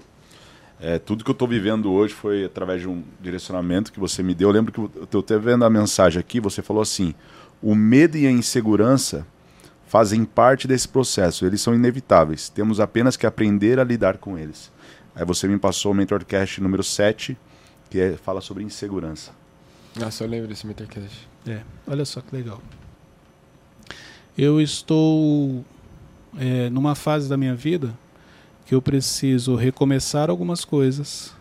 [0.79, 4.33] É, tudo que eu estou vivendo hoje foi através de um direcionamento que você me
[4.33, 4.49] deu.
[4.49, 6.39] Eu lembro que eu estou vendo a mensagem aqui.
[6.39, 7.13] Você falou assim:
[7.61, 9.25] o medo e a insegurança
[9.87, 11.45] fazem parte desse processo.
[11.45, 12.49] Eles são inevitáveis.
[12.49, 14.71] Temos apenas que aprender a lidar com eles.
[15.15, 17.37] Aí você me passou o Mentorcast número 7,
[17.89, 19.31] que é, fala sobre insegurança.
[19.95, 21.27] Nossa, eu lembro desse Mentorcast.
[21.47, 22.61] É, olha só que legal.
[24.37, 25.63] Eu estou
[26.37, 27.97] é, numa fase da minha vida
[28.65, 31.33] que eu preciso recomeçar algumas coisas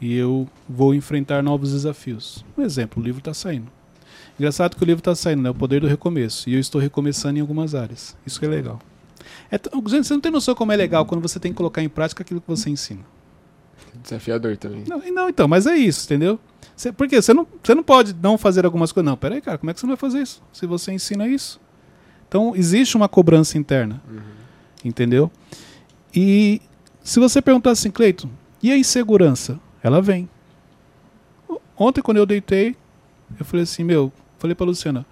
[0.00, 2.44] e eu vou enfrentar novos desafios.
[2.56, 3.70] Um exemplo, o livro está saindo.
[4.38, 5.50] Engraçado que o livro está saindo, né?
[5.50, 6.48] O poder do recomeço.
[6.48, 8.16] E eu estou recomeçando em algumas áreas.
[8.26, 8.78] Isso que é legal.
[9.50, 9.58] É
[9.88, 12.22] gente, você não tem noção como é legal quando você tem que colocar em prática
[12.22, 13.00] aquilo que você ensina.
[14.02, 14.84] Desafiador também.
[14.86, 16.38] Não, não então, mas é isso, entendeu?
[16.76, 19.10] Você, porque você não, você não pode não fazer algumas coisas.
[19.10, 20.42] Não, peraí, cara, como é que você não vai fazer isso?
[20.52, 21.60] Se você ensina isso.
[22.28, 24.00] Então, existe uma cobrança interna.
[24.08, 24.20] Uhum.
[24.84, 25.30] Entendeu?
[26.14, 26.60] E
[27.02, 28.28] se você perguntar assim, Cleiton,
[28.62, 29.58] e a insegurança?
[29.82, 30.28] Ela vem.
[31.76, 32.76] Ontem, quando eu deitei,
[33.38, 35.06] eu falei assim, meu, falei pra Luciana,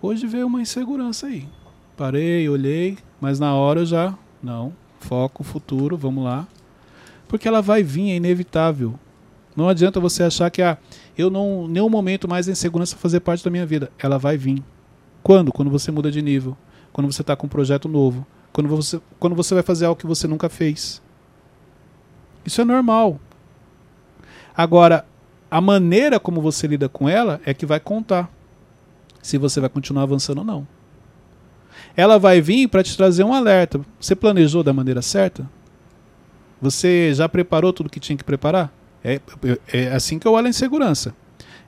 [0.00, 1.48] hoje veio uma insegurança aí.
[1.96, 6.46] Parei, olhei, mas na hora eu já, não, foco, futuro, vamos lá.
[7.28, 8.98] Porque ela vai vir, é inevitável.
[9.56, 10.78] Não adianta você achar que ah,
[11.16, 13.90] eu não, nenhum momento mais a insegurança fazer parte da minha vida.
[13.98, 14.62] Ela vai vir.
[15.22, 15.52] Quando?
[15.52, 16.56] Quando você muda de nível.
[16.92, 18.26] Quando você está com um projeto novo.
[18.52, 21.00] Quando você, quando você vai fazer algo que você nunca fez.
[22.44, 23.20] Isso é normal.
[24.54, 25.06] Agora,
[25.50, 28.30] a maneira como você lida com ela é que vai contar
[29.22, 30.66] se você vai continuar avançando ou não.
[31.96, 33.80] Ela vai vir para te trazer um alerta.
[34.00, 35.48] Você planejou da maneira certa?
[36.60, 38.72] Você já preparou tudo que tinha que preparar?
[39.04, 39.20] É,
[39.72, 41.14] é assim que eu olho a insegurança.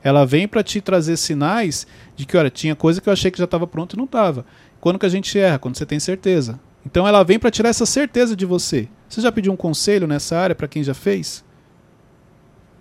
[0.04, 3.38] Ela vem para te trazer sinais de que, olha, tinha coisa que eu achei que
[3.38, 4.44] já estava pronto e não estava.
[4.78, 5.58] Quando que a gente erra?
[5.58, 6.60] Quando você tem certeza.
[6.84, 8.86] Então ela vem para tirar essa certeza de você.
[9.08, 11.42] Você já pediu um conselho nessa área para quem já fez?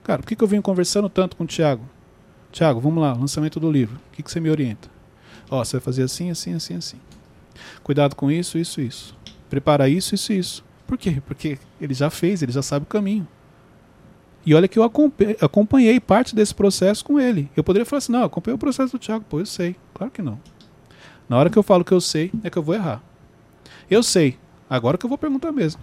[0.03, 1.89] Cara, por que, que eu venho conversando tanto com o Thiago?
[2.51, 3.95] Thiago, vamos lá, lançamento do livro.
[3.95, 4.89] O que, que você me orienta?
[5.49, 6.97] Ó, você vai fazer assim, assim, assim, assim.
[7.82, 9.15] Cuidado com isso, isso, isso.
[9.49, 10.65] Prepara isso, isso, isso.
[10.86, 11.21] Por quê?
[11.26, 13.26] Porque ele já fez, ele já sabe o caminho.
[14.46, 17.50] E olha que eu acompanhei parte desse processo com ele.
[17.56, 19.24] Eu poderia falar assim, não, eu acompanhei o processo do Thiago.
[19.30, 19.76] Pô, eu sei.
[19.94, 20.39] Claro que não.
[21.30, 23.02] Na hora que eu falo que eu sei, é que eu vou errar.
[23.89, 24.38] Eu sei.
[24.70, 25.82] Agora que eu vou perguntar mesmo.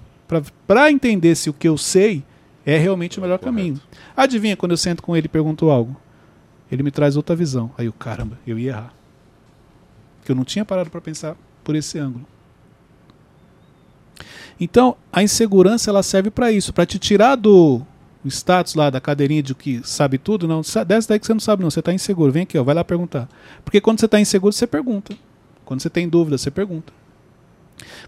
[0.67, 2.23] Para entender se o que eu sei
[2.67, 3.57] é realmente o melhor Correto.
[3.57, 3.81] caminho.
[4.17, 5.97] Adivinha quando eu sento com ele e pergunto algo?
[6.71, 7.71] Ele me traz outra visão.
[7.79, 8.95] Aí eu, caramba, eu ia errar.
[10.19, 11.35] Porque eu não tinha parado para pensar
[11.65, 12.27] por esse ângulo.
[14.61, 17.81] Então, a insegurança ela serve para isso, para te tirar do
[18.29, 21.62] status lá da cadeirinha de que sabe tudo, não, desce daí que você não sabe
[21.62, 23.29] não, você está inseguro, vem aqui, ó, vai lá perguntar.
[23.64, 25.16] Porque quando você está inseguro, você pergunta.
[25.64, 26.93] Quando você tem dúvida, você pergunta.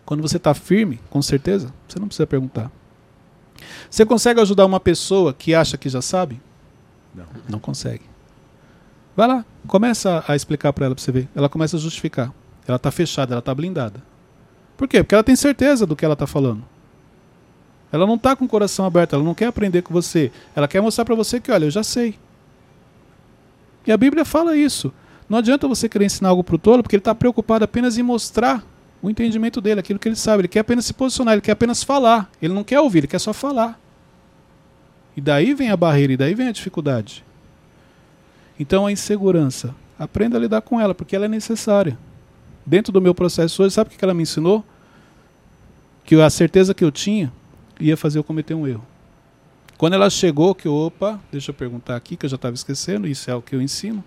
[0.05, 2.71] Quando você está firme, com certeza, você não precisa perguntar.
[3.89, 6.41] Você consegue ajudar uma pessoa que acha que já sabe?
[7.15, 7.25] Não.
[7.49, 8.03] Não consegue.
[9.17, 11.29] Vai lá, começa a explicar para ela para você ver.
[11.35, 12.33] Ela começa a justificar.
[12.67, 14.03] Ela está fechada, ela está blindada.
[14.77, 15.03] Por quê?
[15.03, 16.65] Porque ela tem certeza do que ela está falando.
[17.93, 20.33] Ela não está com o coração aberto, ela não quer aprender com você.
[20.57, 22.19] Ela quer mostrar para você que, olha, eu já sei.
[23.87, 24.91] E a Bíblia fala isso.
[25.29, 28.03] Não adianta você querer ensinar algo para o tolo, porque ele está preocupado apenas em
[28.03, 28.65] mostrar
[29.03, 30.43] o entendimento dele, aquilo que ele sabe.
[30.43, 32.31] Ele quer apenas se posicionar, ele quer apenas falar.
[32.41, 33.79] Ele não quer ouvir, ele quer só falar.
[35.15, 37.23] E daí vem a barreira, e daí vem a dificuldade.
[38.59, 41.99] Então a insegurança, aprenda a lidar com ela, porque ela é necessária.
[42.65, 44.65] Dentro do meu processo hoje, sabe o que ela me ensinou?
[46.05, 47.33] Que a certeza que eu tinha
[47.83, 48.85] ia fazer eu cometer um erro.
[49.77, 53.31] Quando ela chegou, que opa, deixa eu perguntar aqui, que eu já estava esquecendo, isso
[53.31, 54.03] é o que eu ensino.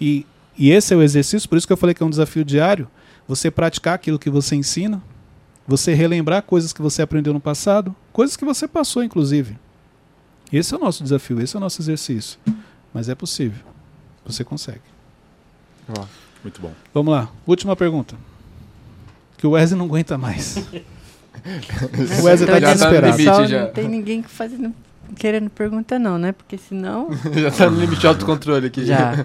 [0.00, 0.24] E,
[0.56, 2.88] e esse é o exercício, por isso que eu falei que é um desafio diário.
[3.26, 5.02] Você praticar aquilo que você ensina,
[5.66, 9.58] você relembrar coisas que você aprendeu no passado, coisas que você passou, inclusive.
[10.52, 12.38] Esse é o nosso desafio, esse é o nosso exercício.
[12.92, 13.64] Mas é possível.
[14.24, 14.82] Você consegue.
[16.42, 16.72] Muito bom.
[16.92, 17.30] Vamos lá.
[17.46, 18.16] Última pergunta.
[19.38, 20.56] Que o Wesley não aguenta mais.
[22.20, 23.24] o Wesley está tá desesperado.
[23.24, 23.60] Tá já.
[23.62, 24.74] Não tem ninguém fazendo,
[25.16, 26.32] querendo pergunta não, né?
[26.32, 27.08] Porque senão...
[27.34, 28.84] já está no limite de autocontrole aqui.
[28.84, 29.24] Já.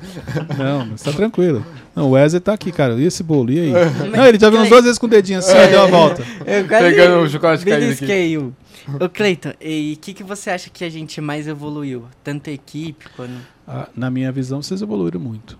[0.57, 1.65] não, mas tá tranquilo.
[1.95, 2.95] Não, o Wesley tá aqui, cara.
[2.95, 3.51] E esse bolo?
[3.51, 3.71] E aí?
[4.15, 6.23] não, ele já viu umas duas vezes com o dedinho assim, é, deu a volta.
[6.45, 8.37] Pegando o chocolate caído aqui.
[8.37, 12.05] Ô, Cleiton, e o que, que você acha que a gente mais evoluiu?
[12.23, 13.33] Tanto a equipe quanto...
[13.67, 15.59] Ah, na minha visão, vocês evoluíram muito.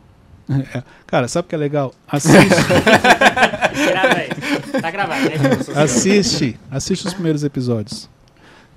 [0.49, 0.83] É.
[1.05, 1.93] Cara, sabe o que é legal?
[2.07, 2.37] Assiste.
[4.81, 5.31] tá gravado, né?
[5.75, 6.57] Assiste.
[6.71, 8.09] Assiste os primeiros episódios.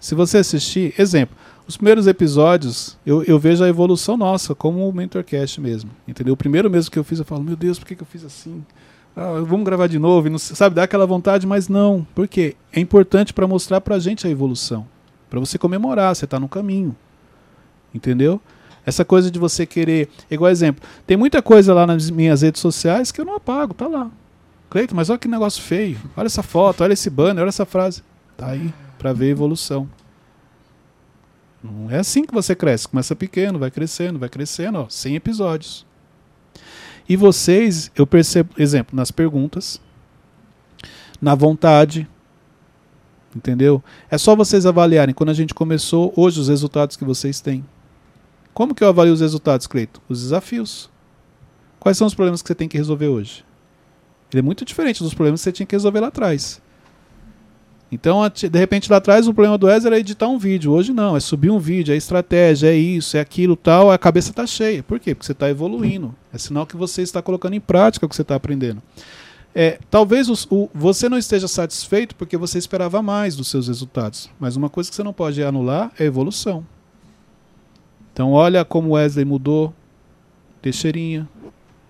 [0.00, 1.36] Se você assistir, exemplo,
[1.68, 5.90] os primeiros episódios, eu, eu vejo a evolução nossa, como o Mentorcast mesmo.
[6.08, 6.34] Entendeu?
[6.34, 8.24] O primeiro mesmo que eu fiz, eu falo, meu Deus, por que, que eu fiz
[8.24, 8.64] assim?
[9.14, 12.06] Ah, vamos gravar de novo, e não, sabe, dá aquela vontade, mas não.
[12.14, 12.56] Por quê?
[12.72, 14.86] É importante para mostrar pra gente a evolução.
[15.28, 16.96] Para você comemorar, você tá no caminho.
[17.94, 18.40] Entendeu?
[18.84, 20.08] Essa coisa de você querer.
[20.30, 23.86] Igual exemplo, tem muita coisa lá nas minhas redes sociais que eu não apago, tá
[23.86, 24.10] lá.
[24.70, 25.98] Cleiton, mas olha que negócio feio.
[26.16, 28.02] Olha essa foto, olha esse banner, olha essa frase.
[28.36, 29.88] Tá aí, pra ver evolução.
[31.62, 32.88] Não é assim que você cresce.
[32.88, 35.86] Começa pequeno, vai crescendo, vai crescendo, ó, 100 episódios.
[37.08, 39.80] E vocês, eu percebo, exemplo, nas perguntas,
[41.20, 42.08] na vontade,
[43.34, 43.82] entendeu?
[44.08, 45.14] É só vocês avaliarem.
[45.14, 47.64] Quando a gente começou, hoje, os resultados que vocês têm.
[48.60, 50.02] Como que eu avalio os resultados, Cleito?
[50.06, 50.90] Os desafios.
[51.78, 53.42] Quais são os problemas que você tem que resolver hoje?
[54.30, 56.60] Ele é muito diferente dos problemas que você tinha que resolver lá atrás.
[57.90, 60.72] Então, de repente, lá atrás, o problema do Wesley era editar um vídeo.
[60.72, 63.90] Hoje não, é subir um vídeo, é estratégia, é isso, é aquilo tal.
[63.90, 64.82] A cabeça está cheia.
[64.82, 65.14] Por quê?
[65.14, 66.14] Porque você está evoluindo.
[66.30, 68.82] É sinal que você está colocando em prática o que você está aprendendo.
[69.54, 74.28] É, talvez os- o- você não esteja satisfeito porque você esperava mais dos seus resultados.
[74.38, 76.62] Mas uma coisa que você não pode anular é a evolução.
[78.20, 79.72] Então, olha como Wesley mudou.
[80.60, 81.26] Teixeirinha.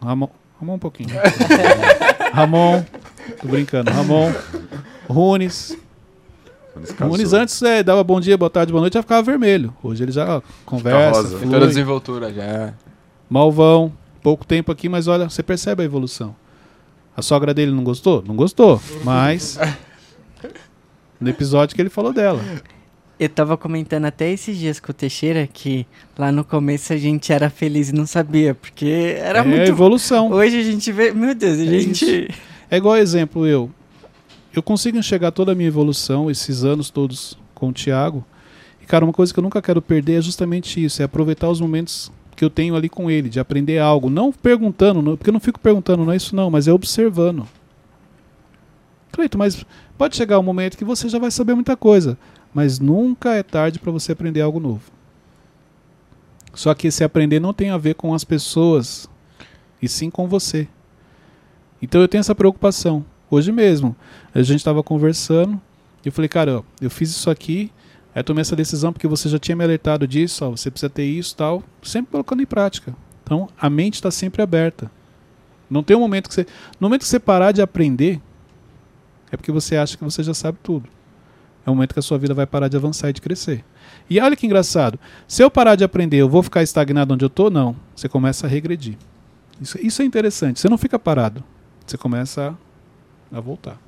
[0.00, 0.28] Ramon,
[0.60, 1.08] Ramon um pouquinho.
[2.32, 2.84] Ramon.
[3.42, 3.90] Tô brincando.
[3.90, 4.32] Ramon.
[5.08, 5.76] Runes.
[7.00, 9.74] Nunes antes é, dava bom dia, boa tarde, boa noite, já ficava vermelho.
[9.82, 11.36] Hoje ele já ó, conversa.
[11.36, 12.74] Tem toda a desenvoltura já.
[13.28, 16.36] malvão, pouco tempo aqui, mas olha, você percebe a evolução.
[17.16, 18.22] A sogra dele não gostou?
[18.24, 19.58] Não gostou, mas
[21.20, 22.40] no episódio que ele falou dela.
[23.20, 27.30] Eu tava comentando até esses dias com o Teixeira que lá no começo a gente
[27.30, 29.68] era feliz e não sabia, porque era é muito.
[29.68, 30.30] evolução.
[30.30, 31.12] Hoje a gente vê.
[31.12, 32.30] Meu Deus, a É gente.
[32.70, 33.70] É igual exemplo eu.
[34.54, 38.24] Eu consigo enxergar toda a minha evolução, esses anos todos com o Thiago.
[38.80, 41.60] E, cara, uma coisa que eu nunca quero perder é justamente isso: é aproveitar os
[41.60, 44.08] momentos que eu tenho ali com ele, de aprender algo.
[44.08, 47.46] Não perguntando, porque eu não fico perguntando, não é isso não, mas é observando.
[49.12, 49.62] Cleito, mas
[49.98, 52.16] pode chegar um momento que você já vai saber muita coisa,
[52.52, 54.90] mas nunca é tarde para você aprender algo novo.
[56.52, 59.08] Só que esse aprender não tem a ver com as pessoas,
[59.80, 60.68] e sim com você.
[61.80, 63.04] Então eu tenho essa preocupação.
[63.30, 63.96] Hoje mesmo,
[64.34, 65.60] a gente estava conversando
[66.04, 67.70] e eu falei, cara, eu fiz isso aqui,
[68.14, 71.04] aí tomei essa decisão porque você já tinha me alertado disso, ó, você precisa ter
[71.04, 72.94] isso tal, sempre colocando em prática.
[73.22, 74.90] Então a mente está sempre aberta.
[75.70, 76.46] Não tem um momento que você.
[76.80, 78.20] No momento que você parar de aprender,
[79.30, 80.88] é porque você acha que você já sabe tudo.
[81.64, 83.64] É o momento que a sua vida vai parar de avançar e de crescer.
[84.08, 84.98] E olha que engraçado.
[85.28, 87.50] Se eu parar de aprender, eu vou ficar estagnado onde eu estou?
[87.50, 87.76] Não.
[87.94, 88.96] Você começa a regredir.
[89.60, 90.58] Isso, isso é interessante.
[90.58, 91.44] Você não fica parado.
[91.86, 92.56] Você começa
[93.32, 93.78] a, a voltar.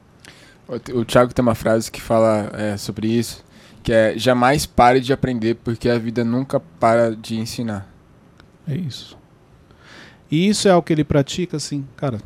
[0.68, 3.44] O, o Thiago tem uma frase que fala é, sobre isso,
[3.82, 7.88] que é jamais pare de aprender, porque a vida nunca para de ensinar.
[8.66, 9.18] É isso.
[10.30, 12.18] E isso é algo que ele pratica, assim, cara.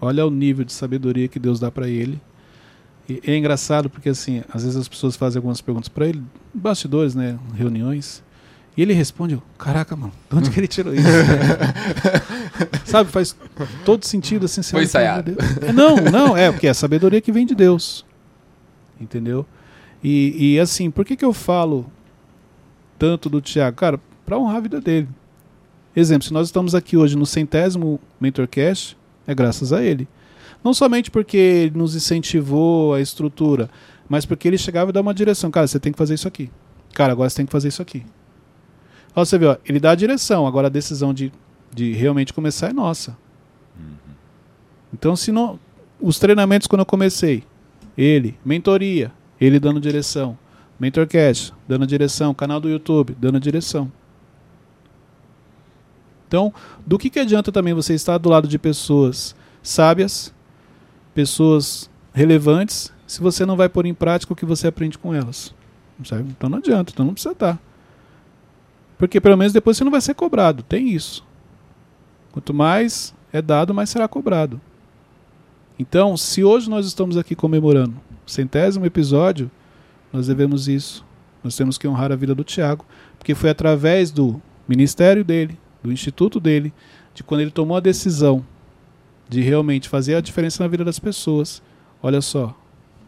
[0.00, 2.20] Olha o nível de sabedoria que Deus dá para ele.
[3.08, 7.14] E é engraçado porque, assim, às vezes as pessoas fazem algumas perguntas para ele, bastidores,
[7.14, 8.22] né, reuniões,
[8.76, 11.08] e ele responde: Caraca, mano, de onde que ele tirou isso?
[12.86, 13.34] Sabe, faz
[13.84, 14.62] todo sentido assim.
[14.62, 15.36] Foi ensaiado.
[15.60, 18.06] É, não, não, é porque é a sabedoria que vem de Deus.
[19.00, 19.44] Entendeu?
[20.02, 21.90] E, e assim, por que, que eu falo
[22.96, 23.76] tanto do Tiago?
[23.76, 25.08] Cara, para honrar a vida dele.
[25.96, 28.96] Exemplo, se nós estamos aqui hoje no centésimo Mentorcast,
[29.26, 30.06] é graças a ele.
[30.62, 33.70] Não somente porque ele nos incentivou a estrutura,
[34.08, 35.50] mas porque ele chegava e dava uma direção.
[35.50, 36.50] Cara, você tem que fazer isso aqui.
[36.94, 38.04] Cara, agora você tem que fazer isso aqui.
[39.14, 41.32] Ó, você vê, ó, ele dá a direção, agora a decisão de,
[41.72, 43.16] de realmente começar é nossa.
[44.92, 45.58] Então, se não.
[46.00, 47.42] Os treinamentos quando eu comecei,
[47.96, 50.38] ele, mentoria, ele dando direção.
[50.78, 52.32] Mentorcast, dando direção.
[52.32, 53.90] Canal do YouTube, dando direção.
[56.26, 56.52] Então,
[56.86, 60.32] do que, que adianta também você estar do lado de pessoas sábias,
[61.18, 65.52] pessoas relevantes, se você não vai pôr em prática o que você aprende com elas?
[66.04, 66.30] Sabe?
[66.30, 67.60] Então não adianta, então não precisa estar.
[68.96, 70.62] Porque pelo menos depois você não vai ser cobrado.
[70.62, 71.26] Tem isso.
[72.30, 74.60] Quanto mais é dado, mais será cobrado.
[75.76, 79.50] Então, se hoje nós estamos aqui comemorando o centésimo episódio,
[80.12, 81.04] nós devemos isso.
[81.42, 82.86] Nós temos que honrar a vida do Tiago,
[83.18, 86.72] porque foi através do ministério dele, do instituto dele,
[87.12, 88.46] de quando ele tomou a decisão
[89.28, 91.62] de realmente fazer a diferença na vida das pessoas.
[92.02, 92.56] Olha só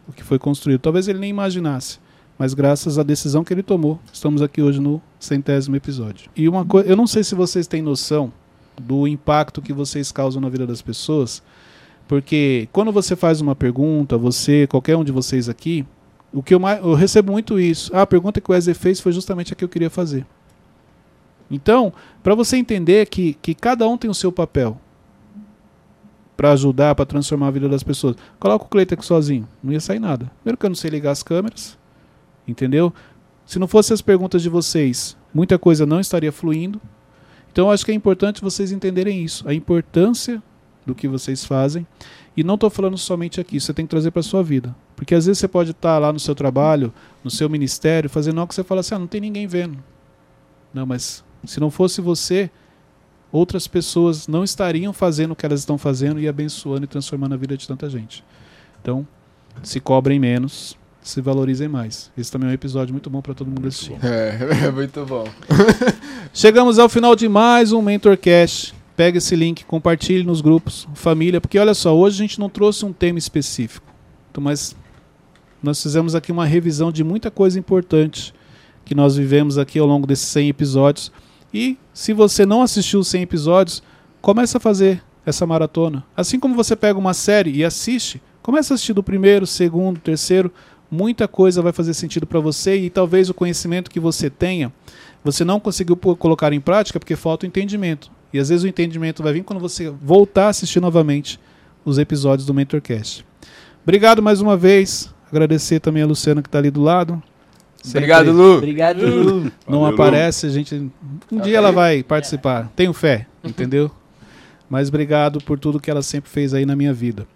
[0.07, 0.81] o que foi construído.
[0.81, 1.99] Talvez ele nem imaginasse,
[2.37, 6.29] mas graças à decisão que ele tomou, estamos aqui hoje no centésimo episódio.
[6.35, 8.31] E uma coisa, eu não sei se vocês têm noção
[8.79, 11.41] do impacto que vocês causam na vida das pessoas,
[12.07, 15.85] porque quando você faz uma pergunta, você, qualquer um de vocês aqui,
[16.33, 17.91] O que eu, mais, eu recebo muito isso.
[17.93, 20.25] Ah, a pergunta que o Wesley fez foi justamente a que eu queria fazer.
[21.49, 21.91] Então,
[22.23, 24.79] para você entender que, que cada um tem o seu papel
[26.41, 28.15] para ajudar, para transformar a vida das pessoas.
[28.39, 30.31] Coloca o Cleiton aqui sozinho, não ia sair nada.
[30.41, 31.77] Primeiro que eu não sei ligar as câmeras,
[32.47, 32.91] entendeu?
[33.45, 36.81] Se não fossem as perguntas de vocês, muita coisa não estaria fluindo.
[37.51, 40.41] Então, acho que é importante vocês entenderem isso, a importância
[40.83, 41.85] do que vocês fazem.
[42.35, 44.75] E não estou falando somente aqui, você tem que trazer para sua vida.
[44.95, 46.91] Porque às vezes você pode estar tá lá no seu trabalho,
[47.23, 49.77] no seu ministério, fazendo algo que você fala assim: ah, não tem ninguém vendo.
[50.73, 52.49] Não, mas se não fosse você,
[53.31, 57.37] outras pessoas não estariam fazendo o que elas estão fazendo e abençoando e transformando a
[57.37, 58.23] vida de tanta gente.
[58.81, 59.07] Então,
[59.63, 62.11] se cobrem menos, se valorizem mais.
[62.17, 63.97] Esse também é um episódio muito bom para todo mundo assistir.
[64.03, 65.27] É, é muito bom.
[66.33, 68.73] Chegamos ao final de mais um Mentorcast.
[68.95, 72.85] Pega esse link, compartilhe nos grupos, família, porque olha só, hoje a gente não trouxe
[72.85, 73.87] um tema específico,
[74.37, 74.75] mas
[75.63, 78.33] nós fizemos aqui uma revisão de muita coisa importante
[78.83, 81.11] que nós vivemos aqui ao longo desses 100 episódios.
[81.53, 83.83] E se você não assistiu os 100 episódios,
[84.21, 86.03] comece a fazer essa maratona.
[86.15, 90.51] Assim como você pega uma série e assiste, comece a assistir do primeiro, segundo, terceiro,
[90.89, 94.71] muita coisa vai fazer sentido para você e talvez o conhecimento que você tenha,
[95.23, 98.11] você não conseguiu colocar em prática porque falta o entendimento.
[98.33, 101.39] E às vezes o entendimento vai vir quando você voltar a assistir novamente
[101.83, 103.25] os episódios do Mentorcast.
[103.83, 105.13] Obrigado mais uma vez.
[105.29, 107.21] Agradecer também a Luciana que está ali do lado.
[107.81, 108.57] Sempre Obrigado, Lu.
[108.57, 109.51] Obrigado, Lu.
[109.67, 110.91] Não Valeu, aparece, a gente.
[111.31, 112.71] Um dia ela vai participar.
[112.75, 113.89] Tenho fé, entendeu?
[114.69, 117.27] Mas obrigado por tudo que ela sempre fez aí na minha vida.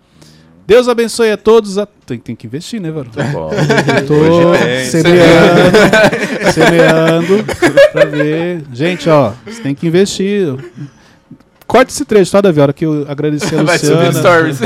[0.68, 1.78] Deus abençoe a todos.
[1.78, 1.86] A...
[1.86, 3.12] Tem, tem que investir, né, Varão?
[3.12, 3.50] Tá bom.
[4.08, 5.78] Tô semeando,
[6.54, 7.46] semeando
[7.92, 8.64] pra ver.
[8.74, 10.56] Gente, ó, você tem que investir.
[11.68, 12.60] Corta esse trecho, tá, Davi?
[12.60, 14.12] A hora que eu agradecer a Vai Luciana.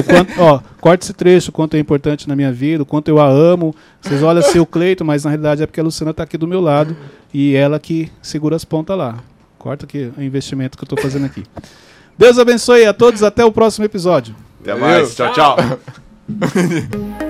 [0.04, 3.20] quanto- ó, corta esse trecho, o quanto é importante na minha vida, o quanto eu
[3.20, 3.74] a amo.
[4.02, 6.48] Vocês olham assim o Cleito, mas na realidade é porque a Luciana tá aqui do
[6.48, 6.96] meu lado
[7.34, 9.18] e ela que segura as pontas lá.
[9.58, 11.44] Corta aqui o investimento que eu tô fazendo aqui.
[12.18, 14.36] Deus abençoe a todos, até o próximo episódio.
[14.62, 15.16] Até mais.
[15.16, 15.58] Tchau, tchau.